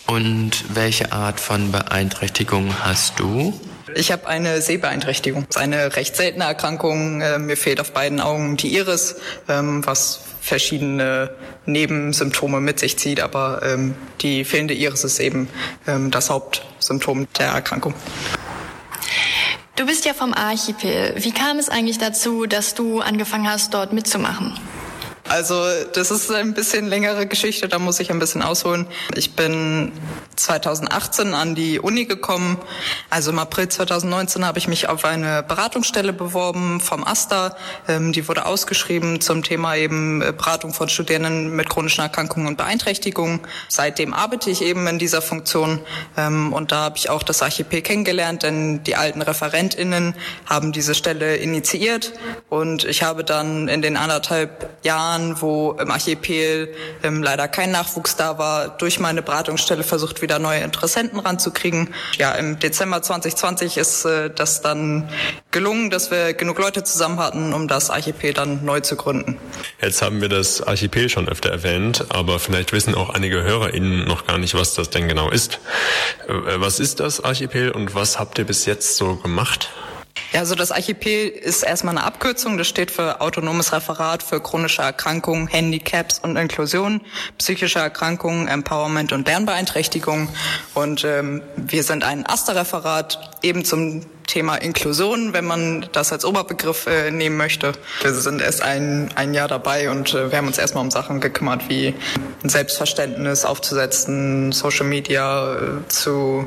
Und 0.06 0.74
welche 0.74 1.12
Art 1.12 1.40
von 1.40 1.72
Beeinträchtigung 1.72 2.72
hast 2.84 3.18
du? 3.18 3.52
Ich 3.94 4.12
habe 4.12 4.26
eine 4.26 4.60
Sehbeeinträchtigung. 4.60 5.46
Das 5.48 5.56
ist 5.56 5.62
eine 5.62 5.96
recht 5.96 6.14
seltene 6.16 6.44
Erkrankung. 6.44 7.20
Äh, 7.20 7.38
mir 7.38 7.56
fehlt 7.56 7.80
auf 7.80 7.92
beiden 7.92 8.20
Augen 8.20 8.56
die 8.56 8.74
Iris, 8.76 9.16
ähm, 9.48 9.84
was 9.84 10.20
verschiedene 10.40 11.30
Nebensymptome 11.64 12.60
mit 12.60 12.78
sich 12.78 12.98
zieht. 12.98 13.20
Aber 13.20 13.62
ähm, 13.64 13.94
die 14.20 14.44
fehlende 14.44 14.74
Iris 14.74 15.02
ist 15.02 15.18
eben 15.18 15.48
ähm, 15.88 16.10
das 16.10 16.30
Hauptsymptom 16.30 17.26
der 17.38 17.48
Erkrankung. 17.48 17.94
Du 19.74 19.86
bist 19.86 20.04
ja 20.04 20.14
vom 20.14 20.32
Archipel. 20.32 21.14
Wie 21.16 21.32
kam 21.32 21.58
es 21.58 21.68
eigentlich 21.68 21.98
dazu, 21.98 22.46
dass 22.46 22.74
du 22.74 23.00
angefangen 23.00 23.48
hast, 23.50 23.74
dort 23.74 23.92
mitzumachen? 23.92 24.58
Also 25.28 25.64
das 25.92 26.12
ist 26.12 26.30
ein 26.30 26.54
bisschen 26.54 26.86
längere 26.86 27.26
Geschichte, 27.26 27.68
da 27.68 27.80
muss 27.80 27.98
ich 27.98 28.10
ein 28.10 28.20
bisschen 28.20 28.42
ausholen. 28.42 28.86
Ich 29.16 29.34
bin 29.34 29.90
2018 30.36 31.34
an 31.34 31.56
die 31.56 31.80
Uni 31.80 32.04
gekommen. 32.04 32.58
Also 33.10 33.32
im 33.32 33.38
April 33.40 33.68
2019 33.68 34.44
habe 34.44 34.58
ich 34.58 34.68
mich 34.68 34.88
auf 34.88 35.04
eine 35.04 35.42
Beratungsstelle 35.42 36.12
beworben 36.12 36.80
vom 36.80 37.02
AStA. 37.02 37.56
Ähm, 37.88 38.12
die 38.12 38.28
wurde 38.28 38.46
ausgeschrieben 38.46 39.20
zum 39.20 39.42
Thema 39.42 39.74
eben 39.74 40.22
äh, 40.22 40.32
Beratung 40.32 40.72
von 40.72 40.88
Studierenden 40.88 41.56
mit 41.56 41.70
chronischen 41.70 42.02
Erkrankungen 42.02 42.46
und 42.46 42.56
Beeinträchtigungen. 42.56 43.40
Seitdem 43.68 44.14
arbeite 44.14 44.50
ich 44.50 44.62
eben 44.62 44.86
in 44.86 44.98
dieser 44.98 45.22
Funktion 45.22 45.80
ähm, 46.16 46.52
und 46.52 46.70
da 46.70 46.82
habe 46.82 46.98
ich 46.98 47.10
auch 47.10 47.24
das 47.24 47.42
Archipel 47.42 47.82
kennengelernt, 47.82 48.44
denn 48.44 48.84
die 48.84 48.94
alten 48.94 49.22
ReferentInnen 49.22 50.14
haben 50.46 50.70
diese 50.70 50.94
Stelle 50.94 51.36
initiiert 51.36 52.12
und 52.48 52.84
ich 52.84 53.02
habe 53.02 53.24
dann 53.24 53.66
in 53.66 53.82
den 53.82 53.96
anderthalb 53.96 54.84
Jahren 54.84 55.15
Jahren, 55.16 55.40
wo 55.40 55.72
im 55.80 55.90
Archipel 55.90 56.74
ähm, 57.02 57.22
leider 57.22 57.48
kein 57.48 57.70
Nachwuchs 57.70 58.16
da 58.16 58.38
war, 58.38 58.68
durch 58.68 59.00
meine 59.00 59.22
Beratungsstelle 59.22 59.82
versucht, 59.82 60.22
wieder 60.22 60.38
neue 60.38 60.60
Interessenten 60.60 61.18
ranzukriegen. 61.18 61.94
Ja, 62.18 62.32
im 62.32 62.58
Dezember 62.58 63.02
2020 63.02 63.76
ist 63.76 64.04
äh, 64.04 64.30
das 64.30 64.60
dann 64.60 65.08
gelungen, 65.50 65.90
dass 65.90 66.10
wir 66.10 66.34
genug 66.34 66.58
Leute 66.58 66.84
zusammen 66.84 67.18
hatten, 67.18 67.52
um 67.54 67.68
das 67.68 67.90
Archipel 67.90 68.32
dann 68.32 68.64
neu 68.64 68.80
zu 68.80 68.96
gründen. 68.96 69.38
Jetzt 69.80 70.02
haben 70.02 70.20
wir 70.20 70.28
das 70.28 70.62
Archipel 70.62 71.08
schon 71.08 71.28
öfter 71.28 71.50
erwähnt, 71.50 72.06
aber 72.10 72.38
vielleicht 72.38 72.72
wissen 72.72 72.94
auch 72.94 73.10
einige 73.10 73.42
HörerInnen 73.42 74.06
noch 74.06 74.26
gar 74.26 74.38
nicht, 74.38 74.54
was 74.54 74.74
das 74.74 74.90
denn 74.90 75.08
genau 75.08 75.30
ist. 75.30 75.60
Äh, 76.28 76.60
was 76.60 76.78
ist 76.78 77.00
das 77.00 77.24
Archipel 77.24 77.70
und 77.70 77.94
was 77.94 78.18
habt 78.18 78.38
ihr 78.38 78.44
bis 78.44 78.66
jetzt 78.66 78.96
so 78.96 79.16
gemacht? 79.16 79.70
Ja, 80.32 80.40
also 80.40 80.54
das 80.54 80.72
Archipel 80.72 81.28
ist 81.28 81.62
erstmal 81.62 81.96
eine 81.96 82.06
Abkürzung. 82.06 82.58
Das 82.58 82.66
steht 82.66 82.90
für 82.90 83.20
Autonomes 83.20 83.72
Referat 83.72 84.22
für 84.22 84.40
chronische 84.40 84.82
Erkrankungen, 84.82 85.46
Handicaps 85.46 86.18
und 86.18 86.36
Inklusion, 86.36 87.00
psychische 87.38 87.78
Erkrankungen, 87.78 88.48
Empowerment 88.48 89.12
und 89.12 89.26
Lernbeeinträchtigung. 89.26 90.28
Und 90.74 91.04
ähm, 91.04 91.42
wir 91.56 91.82
sind 91.82 92.04
ein 92.04 92.26
AStA-Referat 92.26 93.38
eben 93.42 93.64
zum 93.64 94.04
Thema 94.26 94.56
Inklusion, 94.56 95.32
wenn 95.32 95.44
man 95.44 95.86
das 95.92 96.12
als 96.12 96.24
Oberbegriff 96.24 96.86
äh, 96.86 97.10
nehmen 97.10 97.36
möchte. 97.36 97.72
Wir 98.02 98.12
sind 98.12 98.42
erst 98.42 98.62
ein, 98.62 99.10
ein 99.14 99.34
Jahr 99.34 99.48
dabei 99.48 99.90
und 99.90 100.14
äh, 100.14 100.30
wir 100.30 100.38
haben 100.38 100.48
uns 100.48 100.58
erstmal 100.58 100.84
um 100.84 100.90
Sachen 100.90 101.20
gekümmert, 101.20 101.68
wie 101.68 101.94
ein 102.42 102.48
Selbstverständnis 102.48 103.44
aufzusetzen, 103.44 104.52
Social 104.52 104.86
Media 104.86 105.54
äh, 105.54 105.88
zu 105.88 106.46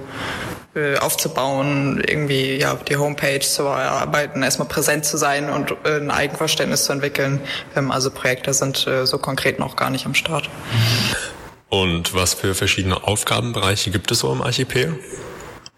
äh, 0.75 0.97
aufzubauen, 0.97 2.01
irgendwie 2.05 2.57
ja 2.57 2.75
die 2.75 2.97
Homepage 2.97 3.39
zu 3.39 3.63
erarbeiten, 3.63 4.43
erstmal 4.43 4.67
präsent 4.67 5.05
zu 5.05 5.17
sein 5.17 5.49
und 5.49 5.71
äh, 5.83 5.97
ein 5.97 6.11
Eigenverständnis 6.11 6.85
zu 6.85 6.93
entwickeln. 6.93 7.41
Ähm, 7.75 7.91
also 7.91 8.11
Projekte 8.11 8.53
sind 8.53 8.85
äh, 8.87 9.05
so 9.05 9.17
konkret 9.17 9.59
noch 9.59 9.75
gar 9.75 9.89
nicht 9.89 10.05
am 10.05 10.13
Start. 10.13 10.49
Und 11.69 12.13
was 12.13 12.33
für 12.33 12.55
verschiedene 12.55 13.03
Aufgabenbereiche 13.03 13.91
gibt 13.91 14.11
es 14.11 14.19
so 14.19 14.31
im 14.31 14.41
Archipel? 14.41 14.99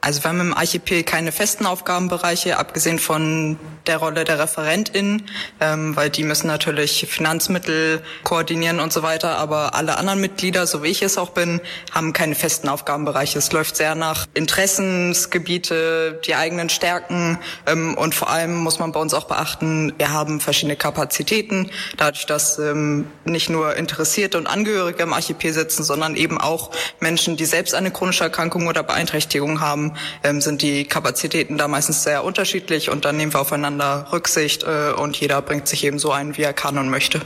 Also 0.03 0.23
wir 0.23 0.29
haben 0.29 0.41
im 0.41 0.53
Archipel 0.55 1.03
keine 1.03 1.31
festen 1.31 1.67
Aufgabenbereiche, 1.67 2.57
abgesehen 2.57 2.97
von 2.97 3.59
der 3.85 3.97
Rolle 3.97 4.23
der 4.23 4.39
Referentin, 4.39 5.23
ähm, 5.59 5.95
weil 5.95 6.09
die 6.09 6.23
müssen 6.23 6.47
natürlich 6.47 7.05
Finanzmittel 7.07 8.01
koordinieren 8.23 8.79
und 8.79 8.91
so 8.91 9.03
weiter. 9.03 9.37
Aber 9.37 9.75
alle 9.75 9.97
anderen 9.97 10.19
Mitglieder, 10.19 10.65
so 10.65 10.81
wie 10.81 10.87
ich 10.87 11.03
es 11.03 11.19
auch 11.19 11.29
bin, 11.29 11.61
haben 11.91 12.13
keine 12.13 12.33
festen 12.33 12.67
Aufgabenbereiche. 12.67 13.37
Es 13.37 13.51
läuft 13.51 13.75
sehr 13.75 13.93
nach 13.93 14.25
Interessensgebiete, 14.33 16.19
die 16.25 16.33
eigenen 16.33 16.69
Stärken 16.69 17.37
ähm, 17.67 17.95
und 17.95 18.15
vor 18.15 18.31
allem 18.31 18.55
muss 18.55 18.79
man 18.79 18.91
bei 18.93 18.99
uns 18.99 19.13
auch 19.13 19.25
beachten, 19.25 19.93
wir 19.99 20.11
haben 20.11 20.39
verschiedene 20.39 20.77
Kapazitäten. 20.77 21.69
Dadurch, 21.97 22.25
dass 22.25 22.57
ähm, 22.57 23.05
nicht 23.25 23.51
nur 23.51 23.75
Interessierte 23.75 24.39
und 24.39 24.47
Angehörige 24.47 25.03
im 25.03 25.13
Archipel 25.13 25.53
sitzen, 25.53 25.83
sondern 25.83 26.15
eben 26.15 26.41
auch 26.41 26.71
Menschen, 26.99 27.37
die 27.37 27.45
selbst 27.45 27.75
eine 27.75 27.91
chronische 27.91 28.23
Erkrankung 28.23 28.65
oder 28.65 28.81
Beeinträchtigung 28.81 29.61
haben, 29.61 29.90
ähm, 30.23 30.41
sind 30.41 30.61
die 30.61 30.85
Kapazitäten 30.85 31.57
da 31.57 31.67
meistens 31.67 32.03
sehr 32.03 32.23
unterschiedlich 32.23 32.89
und 32.89 33.05
dann 33.05 33.17
nehmen 33.17 33.33
wir 33.33 33.41
aufeinander 33.41 34.07
Rücksicht 34.11 34.63
äh, 34.63 34.91
und 34.91 35.17
jeder 35.17 35.41
bringt 35.41 35.67
sich 35.67 35.83
eben 35.83 35.99
so 35.99 36.11
ein, 36.11 36.37
wie 36.37 36.43
er 36.43 36.53
kann 36.53 36.77
und 36.77 36.89
möchte. 36.89 37.21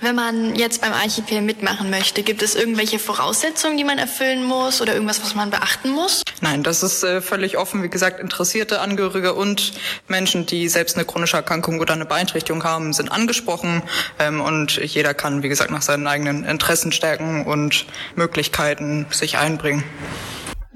Wenn 0.00 0.14
man 0.14 0.54
jetzt 0.54 0.80
beim 0.80 0.94
Archipel 0.94 1.42
mitmachen 1.42 1.90
möchte, 1.90 2.22
gibt 2.22 2.42
es 2.42 2.54
irgendwelche 2.54 2.98
Voraussetzungen, 2.98 3.76
die 3.76 3.84
man 3.84 3.98
erfüllen 3.98 4.44
muss 4.44 4.80
oder 4.80 4.94
irgendwas, 4.94 5.22
was 5.22 5.34
man 5.34 5.50
beachten 5.50 5.90
muss? 5.90 6.22
Nein, 6.40 6.62
das 6.62 6.82
ist 6.82 7.04
äh, 7.04 7.20
völlig 7.20 7.58
offen. 7.58 7.82
Wie 7.82 7.90
gesagt, 7.90 8.18
interessierte 8.18 8.80
Angehörige 8.80 9.34
und 9.34 9.72
Menschen, 10.08 10.46
die 10.46 10.68
selbst 10.68 10.96
eine 10.96 11.04
chronische 11.04 11.36
Erkrankung 11.36 11.80
oder 11.80 11.92
eine 11.92 12.06
Beeinträchtigung 12.06 12.64
haben, 12.64 12.94
sind 12.94 13.12
angesprochen. 13.12 13.82
Ähm, 14.18 14.40
und 14.40 14.76
jeder 14.78 15.12
kann, 15.12 15.42
wie 15.42 15.50
gesagt, 15.50 15.70
nach 15.70 15.82
seinen 15.82 16.06
eigenen 16.06 16.44
Interessen 16.44 16.92
stärken 16.92 17.44
und 17.44 17.84
Möglichkeiten 18.16 19.06
sich 19.10 19.36
einbringen. 19.36 19.84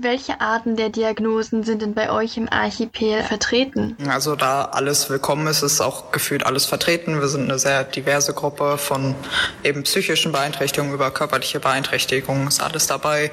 Welche 0.05 0.43
Arten 0.43 0.77
der 0.77 0.91
Diagnosen 0.91 1.65
sind 1.65 1.81
denn 1.81 1.95
bei 1.95 2.11
euch 2.11 2.37
im 2.37 2.47
Archipel 2.53 3.23
vertreten? 3.23 3.97
Also 4.07 4.37
da 4.37 4.67
alles 4.67 5.09
willkommen 5.09 5.47
ist, 5.47 5.63
ist 5.63 5.81
auch 5.81 6.13
gefühlt 6.13 6.45
alles 6.45 6.67
vertreten. 6.67 7.23
Wir 7.23 7.29
sind 7.29 7.45
eine 7.45 7.59
sehr 7.59 7.85
diverse 7.85 8.35
Gruppe 8.35 8.77
von 8.77 9.15
eben 9.63 9.83
psychischen 9.85 10.31
Beeinträchtigungen 10.31 10.93
über 10.93 11.11
körperliche 11.11 11.59
Beeinträchtigungen, 11.59 12.49
ist 12.49 12.63
alles 12.63 12.87
dabei. 12.87 13.31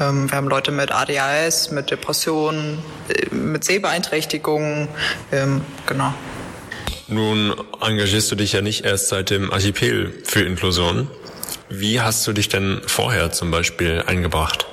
Ähm, 0.00 0.28
wir 0.28 0.36
haben 0.36 0.48
Leute 0.48 0.72
mit 0.72 0.90
ADHS, 0.90 1.70
mit 1.70 1.92
Depressionen, 1.92 2.82
äh, 3.08 3.32
mit 3.32 3.62
Sehbeeinträchtigungen, 3.62 4.88
ähm, 5.30 5.60
genau. 5.86 6.12
Nun 7.06 7.54
engagierst 7.80 8.28
du 8.32 8.34
dich 8.34 8.54
ja 8.54 8.60
nicht 8.60 8.84
erst 8.84 9.06
seit 9.06 9.30
dem 9.30 9.52
Archipel 9.52 10.12
für 10.24 10.40
Inklusion. 10.40 11.08
Wie 11.68 12.00
hast 12.00 12.26
du 12.26 12.32
dich 12.32 12.48
denn 12.48 12.80
vorher 12.86 13.30
zum 13.30 13.52
Beispiel 13.52 14.02
eingebracht? 14.04 14.66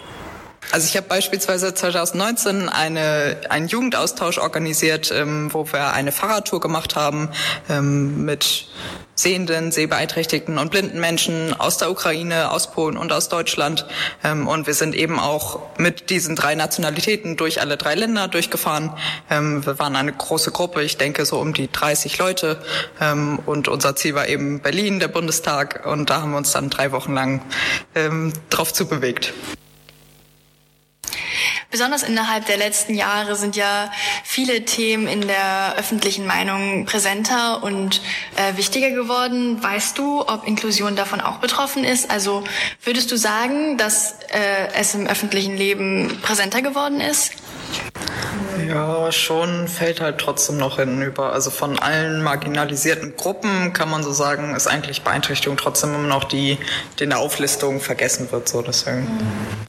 Also 0.71 0.87
ich 0.87 0.97
habe 0.97 1.07
beispielsweise 1.07 1.73
2019 1.73 2.69
eine, 2.69 3.37
einen 3.49 3.67
Jugendaustausch 3.67 4.37
organisiert, 4.37 5.11
ähm, 5.15 5.53
wo 5.53 5.71
wir 5.71 5.93
eine 5.93 6.11
Fahrradtour 6.11 6.59
gemacht 6.59 6.95
haben 6.95 7.29
ähm, 7.69 8.25
mit 8.25 8.67
sehenden, 9.15 9.71
sehbeeinträchtigten 9.71 10.57
und 10.57 10.71
blinden 10.71 10.99
Menschen 10.99 11.53
aus 11.57 11.77
der 11.77 11.89
Ukraine, 11.89 12.51
aus 12.51 12.71
Polen 12.71 12.97
und 12.97 13.11
aus 13.13 13.29
Deutschland. 13.29 13.85
Ähm, 14.23 14.47
und 14.47 14.67
wir 14.67 14.73
sind 14.73 14.93
eben 14.93 15.19
auch 15.19 15.61
mit 15.77 16.09
diesen 16.09 16.35
drei 16.35 16.55
Nationalitäten 16.55 17.37
durch 17.37 17.61
alle 17.61 17.77
drei 17.77 17.95
Länder 17.95 18.27
durchgefahren. 18.27 18.91
Ähm, 19.29 19.65
wir 19.65 19.79
waren 19.79 19.95
eine 19.95 20.11
große 20.11 20.51
Gruppe, 20.51 20.83
ich 20.83 20.97
denke 20.97 21.25
so 21.25 21.39
um 21.39 21.53
die 21.53 21.71
30 21.71 22.17
Leute. 22.17 22.57
Ähm, 22.99 23.39
und 23.45 23.69
unser 23.69 23.95
Ziel 23.95 24.15
war 24.15 24.27
eben 24.27 24.59
Berlin, 24.59 24.99
der 24.99 25.07
Bundestag. 25.07 25.85
Und 25.85 26.09
da 26.09 26.21
haben 26.21 26.31
wir 26.31 26.37
uns 26.37 26.51
dann 26.51 26.69
drei 26.69 26.91
Wochen 26.91 27.13
lang 27.13 27.41
ähm, 27.95 28.33
drauf 28.49 28.73
zubewegt. 28.73 29.33
Besonders 31.71 32.03
innerhalb 32.03 32.45
der 32.45 32.57
letzten 32.57 32.93
Jahre 32.93 33.35
sind 33.35 33.55
ja 33.55 33.91
viele 34.23 34.65
Themen 34.65 35.07
in 35.07 35.27
der 35.27 35.75
öffentlichen 35.77 36.25
Meinung 36.25 36.85
präsenter 36.85 37.63
und 37.63 38.01
äh, 38.35 38.57
wichtiger 38.57 38.91
geworden. 38.91 39.61
Weißt 39.61 39.97
du, 39.97 40.21
ob 40.21 40.47
Inklusion 40.47 40.95
davon 40.95 41.21
auch 41.21 41.37
betroffen 41.37 41.83
ist? 41.83 42.09
Also 42.09 42.43
würdest 42.83 43.11
du 43.11 43.17
sagen, 43.17 43.77
dass 43.77 44.19
äh, 44.29 44.67
es 44.73 44.95
im 44.95 45.07
öffentlichen 45.07 45.55
Leben 45.55 46.19
präsenter 46.21 46.61
geworden 46.61 47.01
ist? 47.01 47.33
Ja, 48.67 49.11
schon 49.11 49.67
fällt 49.67 50.01
halt 50.01 50.17
trotzdem 50.17 50.57
noch 50.57 50.77
hinüber. 50.77 51.33
Also 51.33 51.49
von 51.49 51.77
allen 51.77 52.23
marginalisierten 52.23 53.15
Gruppen 53.15 53.73
kann 53.73 53.89
man 53.89 54.03
so 54.03 54.11
sagen, 54.11 54.55
ist 54.55 54.67
eigentlich 54.67 55.01
Beeinträchtigung 55.01 55.57
trotzdem 55.57 55.93
immer 55.93 56.07
noch 56.07 56.23
die, 56.23 56.57
die 56.97 57.03
in 57.03 57.09
der 57.11 57.19
Auflistung 57.19 57.79
vergessen 57.79 58.31
wird. 58.31 58.47
So 58.47 58.61
deswegen. 58.61 59.07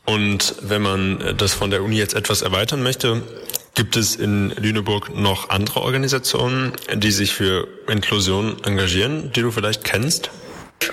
Und 0.04 0.54
wenn 0.62 0.82
man 0.82 1.36
das 1.36 1.54
von 1.54 1.70
der 1.70 1.82
Uni 1.82 1.96
jetzt 1.96 2.14
etwas 2.14 2.42
erweitern 2.42 2.82
möchte, 2.82 3.22
gibt 3.74 3.96
es 3.96 4.16
in 4.16 4.50
Lüneburg 4.50 5.14
noch 5.14 5.50
andere 5.50 5.82
Organisationen, 5.82 6.72
die 6.94 7.10
sich 7.10 7.34
für 7.34 7.68
Inklusion 7.88 8.56
engagieren, 8.64 9.32
die 9.32 9.42
du 9.42 9.50
vielleicht 9.50 9.84
kennst? 9.84 10.30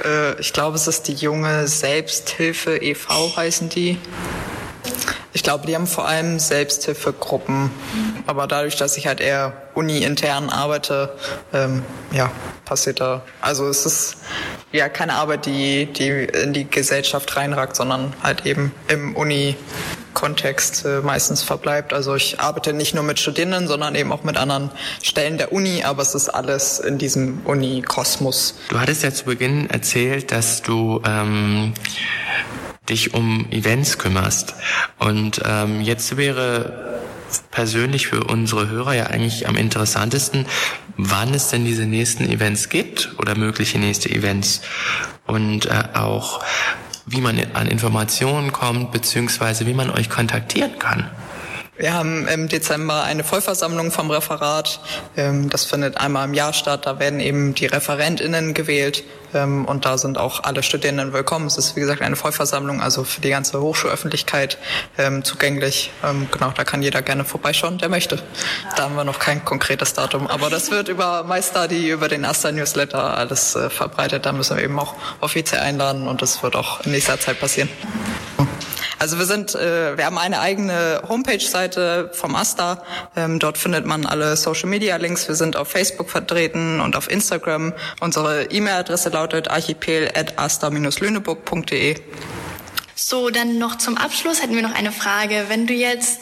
Äh, 0.03 0.39
ich 0.39 0.51
glaube, 0.53 0.75
es 0.75 0.87
ist 0.87 1.07
die 1.07 1.13
junge 1.13 1.67
Selbsthilfe 1.67 2.77
e.V. 2.77 3.35
heißen 3.37 3.69
die. 3.69 3.97
Ich 5.33 5.43
glaube, 5.43 5.65
die 5.65 5.75
haben 5.75 5.87
vor 5.87 6.07
allem 6.07 6.39
Selbsthilfegruppen. 6.39 7.71
Aber 8.27 8.47
dadurch, 8.47 8.75
dass 8.75 8.97
ich 8.97 9.07
halt 9.07 9.19
eher 9.19 9.53
uni-intern 9.73 10.49
arbeite, 10.49 11.15
ähm, 11.53 11.83
ja, 12.11 12.31
passiert 12.65 13.01
da. 13.01 13.23
Also 13.41 13.67
es 13.67 13.85
ist 13.85 14.17
ja 14.71 14.89
keine 14.89 15.13
Arbeit, 15.13 15.45
die, 15.45 15.87
die 15.87 16.09
in 16.09 16.53
die 16.53 16.69
Gesellschaft 16.69 17.35
reinragt, 17.35 17.75
sondern 17.75 18.13
halt 18.21 18.45
eben 18.45 18.71
im 18.87 19.15
Uni 19.15 19.55
Kontext 20.13 20.85
äh, 20.85 21.01
meistens 21.01 21.43
verbleibt. 21.43 21.91
Also 21.91 22.15
ich 22.15 22.39
arbeite 22.39 22.71
nicht 22.73 22.93
nur 22.93 23.03
mit 23.03 23.19
Studierenden, 23.19 23.67
sondern 23.67 23.95
eben 23.95 24.11
auch 24.11 24.23
mit 24.23 24.37
anderen 24.37 24.71
Stellen 25.01 25.37
der 25.37 25.51
Uni, 25.51 25.83
aber 25.83 26.01
es 26.01 26.15
ist 26.15 26.29
alles 26.29 26.79
in 26.79 26.97
diesem 26.97 27.41
Uni-Kosmos. 27.45 28.55
Du 28.69 28.79
hattest 28.79 29.03
ja 29.03 29.11
zu 29.11 29.25
Beginn 29.25 29.69
erzählt, 29.69 30.31
dass 30.31 30.61
du 30.61 31.01
ähm, 31.05 31.73
dich 32.89 33.13
um 33.13 33.51
Events 33.51 33.97
kümmerst. 33.97 34.55
Und 34.99 35.41
ähm, 35.45 35.81
jetzt 35.81 36.17
wäre 36.17 37.01
persönlich 37.51 38.07
für 38.07 38.23
unsere 38.25 38.69
Hörer 38.69 38.93
ja 38.93 39.07
eigentlich 39.07 39.47
am 39.47 39.55
interessantesten, 39.55 40.45
wann 40.97 41.33
es 41.33 41.49
denn 41.49 41.65
diese 41.65 41.85
nächsten 41.85 42.29
Events 42.29 42.69
gibt 42.69 43.15
oder 43.17 43.35
mögliche 43.35 43.79
nächste 43.79 44.09
Events 44.09 44.61
und 45.25 45.65
äh, 45.65 45.83
auch 45.93 46.43
wie 47.05 47.21
man 47.21 47.39
an 47.53 47.67
Informationen 47.67 48.53
kommt, 48.53 48.91
beziehungsweise 48.91 49.65
wie 49.65 49.73
man 49.73 49.89
euch 49.89 50.09
kontaktieren 50.09 50.79
kann. 50.79 51.09
Wir 51.75 51.95
haben 51.95 52.27
im 52.27 52.49
Dezember 52.49 53.01
eine 53.03 53.23
Vollversammlung 53.23 53.89
vom 53.89 54.11
Referat. 54.11 54.79
Ähm, 55.17 55.49
das 55.49 55.65
findet 55.65 55.97
einmal 55.97 56.27
im 56.27 56.35
Jahr 56.35 56.53
statt. 56.53 56.85
Da 56.85 56.99
werden 56.99 57.19
eben 57.19 57.55
die 57.55 57.65
ReferentInnen 57.65 58.53
gewählt 58.53 59.03
ähm, 59.33 59.65
und 59.65 59.83
da 59.83 59.97
sind 59.97 60.19
auch 60.19 60.43
alle 60.43 60.61
Studierenden 60.61 61.13
willkommen. 61.13 61.47
Es 61.47 61.57
ist 61.57 61.75
wie 61.75 61.79
gesagt 61.79 62.03
eine 62.03 62.15
Vollversammlung, 62.15 62.79
also 62.79 63.03
für 63.03 63.21
die 63.21 63.31
ganze 63.31 63.59
Hochschulöffentlichkeit 63.59 64.59
ähm, 64.99 65.23
zugänglich. 65.23 65.89
Genau, 66.31 66.51
da 66.51 66.63
kann 66.63 66.83
jeder 66.83 67.01
gerne 67.01 67.25
vorbeischauen, 67.25 67.79
der 67.79 67.89
möchte. 67.89 68.21
Da 68.75 68.83
haben 68.83 68.95
wir 68.95 69.03
noch 69.03 69.17
kein 69.17 69.43
konkretes 69.43 69.93
Datum, 69.93 70.27
aber 70.27 70.51
das 70.51 70.69
wird 70.69 70.89
über 70.89 71.23
MyStudy, 71.23 71.89
über 71.89 72.07
den 72.07 72.23
Asta 72.23 72.51
Newsletter 72.51 73.17
alles 73.17 73.55
äh, 73.55 73.71
verbreitet. 73.71 74.27
Da 74.27 74.31
müssen 74.31 74.57
wir 74.57 74.63
eben 74.63 74.77
auch 74.77 74.93
offiziell 75.21 75.61
einladen 75.61 76.07
und 76.07 76.21
das 76.21 76.43
wird 76.43 76.55
auch 76.55 76.85
in 76.85 76.91
nächster 76.91 77.19
Zeit 77.19 77.39
passieren. 77.39 77.69
Also 79.03 79.19
wir 79.19 79.25
sind, 79.25 79.53
äh, 79.53 79.97
wir 79.97 80.05
haben 80.05 80.17
eine 80.17 80.39
eigene 80.39 81.01
Homepage-Seite 81.09 82.09
vom 82.13 82.35
Asta. 82.35 82.81
Ähm, 83.17 83.37
dort 83.37 83.57
findet 83.57 83.85
man 83.85 84.05
alle 84.05 84.37
Social-Media-Links. 84.37 85.27
Wir 85.27 85.35
sind 85.35 85.57
auf 85.57 85.67
Facebook 85.67 86.09
vertreten 86.09 86.79
und 86.79 86.95
auf 86.95 87.11
Instagram. 87.11 87.73
Unsere 87.99 88.45
E-Mail-Adresse 88.45 89.09
lautet 89.09 89.49
archipel@asta-lüneburg.de. 89.49 91.97
So, 92.95 93.29
dann 93.29 93.57
noch 93.57 93.77
zum 93.77 93.97
Abschluss 93.97 94.41
hätten 94.41 94.55
wir 94.55 94.61
noch 94.61 94.73
eine 94.73 94.93
Frage. 94.93 95.47
Wenn 95.49 95.67
du 95.67 95.73
jetzt 95.73 96.21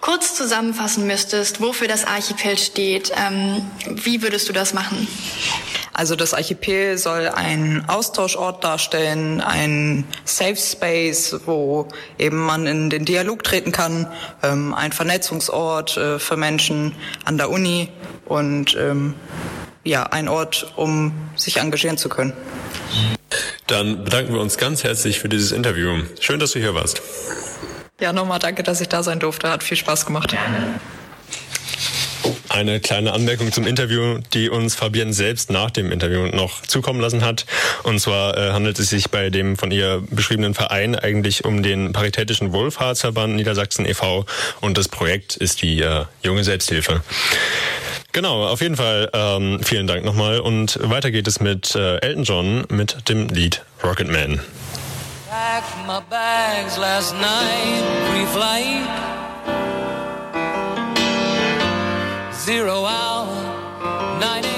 kurz 0.00 0.36
zusammenfassen 0.36 1.08
müsstest, 1.08 1.60
wofür 1.60 1.88
das 1.88 2.04
Archipel 2.04 2.56
steht, 2.58 3.10
ähm, 3.16 3.68
wie 3.88 4.22
würdest 4.22 4.48
du 4.48 4.52
das 4.52 4.72
machen? 4.72 5.08
Also 5.94 6.16
das 6.16 6.34
Archipel 6.34 6.98
soll 6.98 7.28
einen 7.28 7.88
Austauschort 7.88 8.64
darstellen, 8.64 9.40
ein 9.40 10.04
Safe 10.24 10.56
Space, 10.56 11.36
wo 11.46 11.86
eben 12.18 12.38
man 12.44 12.66
in 12.66 12.90
den 12.90 13.04
Dialog 13.04 13.44
treten 13.44 13.70
kann, 13.70 14.08
ähm, 14.42 14.74
ein 14.74 14.90
Vernetzungsort 14.90 15.96
äh, 15.96 16.18
für 16.18 16.36
Menschen 16.36 16.96
an 17.24 17.38
der 17.38 17.48
Uni 17.48 17.90
und 18.24 18.76
ähm, 18.76 19.14
ja, 19.84 20.02
ein 20.02 20.28
Ort, 20.28 20.72
um 20.74 21.12
sich 21.36 21.58
engagieren 21.58 21.96
zu 21.96 22.08
können. 22.08 22.32
Dann 23.68 24.04
bedanken 24.04 24.34
wir 24.34 24.40
uns 24.40 24.58
ganz 24.58 24.82
herzlich 24.82 25.20
für 25.20 25.28
dieses 25.28 25.52
Interview. 25.52 26.02
Schön, 26.18 26.40
dass 26.40 26.52
du 26.52 26.58
hier 26.58 26.74
warst. 26.74 27.02
Ja, 28.00 28.12
nochmal 28.12 28.40
danke, 28.40 28.64
dass 28.64 28.80
ich 28.80 28.88
da 28.88 29.04
sein 29.04 29.20
durfte. 29.20 29.48
Hat 29.48 29.62
viel 29.62 29.76
Spaß 29.76 30.06
gemacht. 30.06 30.30
Gerne. 30.30 30.80
Eine 32.54 32.80
kleine 32.80 33.12
Anmerkung 33.12 33.52
zum 33.52 33.66
Interview, 33.66 34.18
die 34.32 34.48
uns 34.48 34.76
Fabienne 34.76 35.12
selbst 35.12 35.50
nach 35.50 35.70
dem 35.70 35.90
Interview 35.90 36.28
noch 36.28 36.62
zukommen 36.62 37.00
lassen 37.00 37.24
hat. 37.24 37.44
Und 37.82 37.98
zwar 37.98 38.38
äh, 38.38 38.52
handelt 38.52 38.78
es 38.78 38.90
sich 38.90 39.10
bei 39.10 39.28
dem 39.28 39.56
von 39.56 39.70
ihr 39.70 40.02
beschriebenen 40.08 40.54
Verein 40.54 40.94
eigentlich 40.94 41.44
um 41.44 41.62
den 41.62 41.92
Paritätischen 41.92 42.52
Wohlfahrtsverband 42.52 43.34
Niedersachsen 43.34 43.86
e.V. 43.86 44.24
und 44.60 44.78
das 44.78 44.88
Projekt 44.88 45.36
ist 45.36 45.62
die 45.62 45.80
äh, 45.80 46.04
junge 46.22 46.44
Selbsthilfe. 46.44 47.02
Genau, 48.12 48.46
auf 48.46 48.60
jeden 48.60 48.76
Fall 48.76 49.10
ähm, 49.12 49.60
vielen 49.64 49.88
Dank 49.88 50.04
nochmal 50.04 50.38
und 50.38 50.78
weiter 50.80 51.10
geht 51.10 51.26
es 51.26 51.40
mit 51.40 51.74
äh, 51.74 51.96
Elton 51.96 52.22
John 52.22 52.64
mit 52.68 53.08
dem 53.08 53.26
Lied 53.28 53.62
Rocket 53.82 54.08
Man. 54.08 54.40
Packed 55.28 55.86
my 55.88 56.00
bags 56.08 56.76
last 56.76 57.14
night. 57.14 59.23
Zero 62.44 62.84
hour, 62.84 63.26
9 64.20 64.53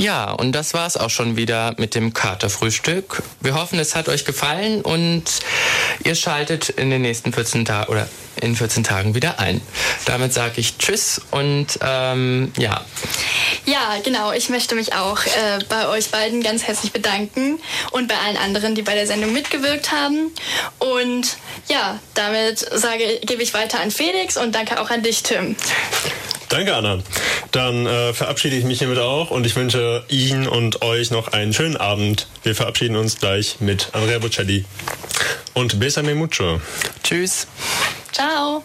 Ja, 0.00 0.32
und 0.32 0.52
das 0.52 0.72
war's 0.72 0.96
auch 0.96 1.10
schon 1.10 1.36
wieder 1.36 1.74
mit 1.76 1.94
dem 1.94 2.14
Katerfrühstück. 2.14 3.22
Wir 3.40 3.54
hoffen, 3.54 3.78
es 3.78 3.94
hat 3.94 4.08
euch 4.08 4.24
gefallen 4.24 4.80
und 4.80 5.24
ihr 6.04 6.14
schaltet 6.14 6.70
in 6.70 6.88
den 6.88 7.02
nächsten 7.02 7.34
14 7.34 7.66
Tagen 7.66 7.92
oder 7.92 8.08
in 8.40 8.56
14 8.56 8.82
Tagen 8.82 9.14
wieder 9.14 9.38
ein. 9.38 9.60
Damit 10.06 10.32
sage 10.32 10.54
ich 10.56 10.78
Tschüss 10.78 11.20
und 11.30 11.66
ähm, 11.82 12.50
ja. 12.56 12.80
Ja, 13.66 13.96
genau. 14.02 14.32
Ich 14.32 14.48
möchte 14.48 14.74
mich 14.74 14.94
auch 14.94 15.22
äh, 15.26 15.58
bei 15.68 15.86
euch 15.88 16.10
beiden 16.10 16.42
ganz 16.42 16.62
herzlich 16.62 16.92
bedanken 16.92 17.60
und 17.90 18.08
bei 18.08 18.16
allen 18.16 18.38
anderen, 18.38 18.74
die 18.74 18.82
bei 18.82 18.94
der 18.94 19.06
Sendung 19.06 19.34
mitgewirkt 19.34 19.92
haben. 19.92 20.30
Und 20.78 21.36
ja, 21.68 21.98
damit 22.14 22.58
sage, 22.58 23.20
gebe 23.22 23.42
ich 23.42 23.52
weiter 23.52 23.80
an 23.80 23.90
Felix 23.90 24.38
und 24.38 24.54
danke 24.54 24.80
auch 24.80 24.88
an 24.88 25.02
dich, 25.02 25.22
Tim. 25.22 25.56
Danke, 26.50 26.74
Anna. 26.74 26.98
Dann 27.52 27.86
äh, 27.86 28.12
verabschiede 28.12 28.56
ich 28.56 28.64
mich 28.64 28.80
hiermit 28.80 28.98
auch 28.98 29.30
und 29.30 29.46
ich 29.46 29.54
wünsche 29.54 30.04
Ihnen 30.08 30.48
und 30.48 30.82
euch 30.82 31.12
noch 31.12 31.28
einen 31.28 31.54
schönen 31.54 31.76
Abend. 31.76 32.26
Wir 32.42 32.56
verabschieden 32.56 32.96
uns 32.96 33.18
gleich 33.18 33.60
mit 33.60 33.88
Andrea 33.92 34.18
Bocelli. 34.18 34.64
Und 35.54 35.78
besame 35.78 36.14
mucho. 36.14 36.60
Tschüss. 37.04 37.46
Ciao. 38.12 38.64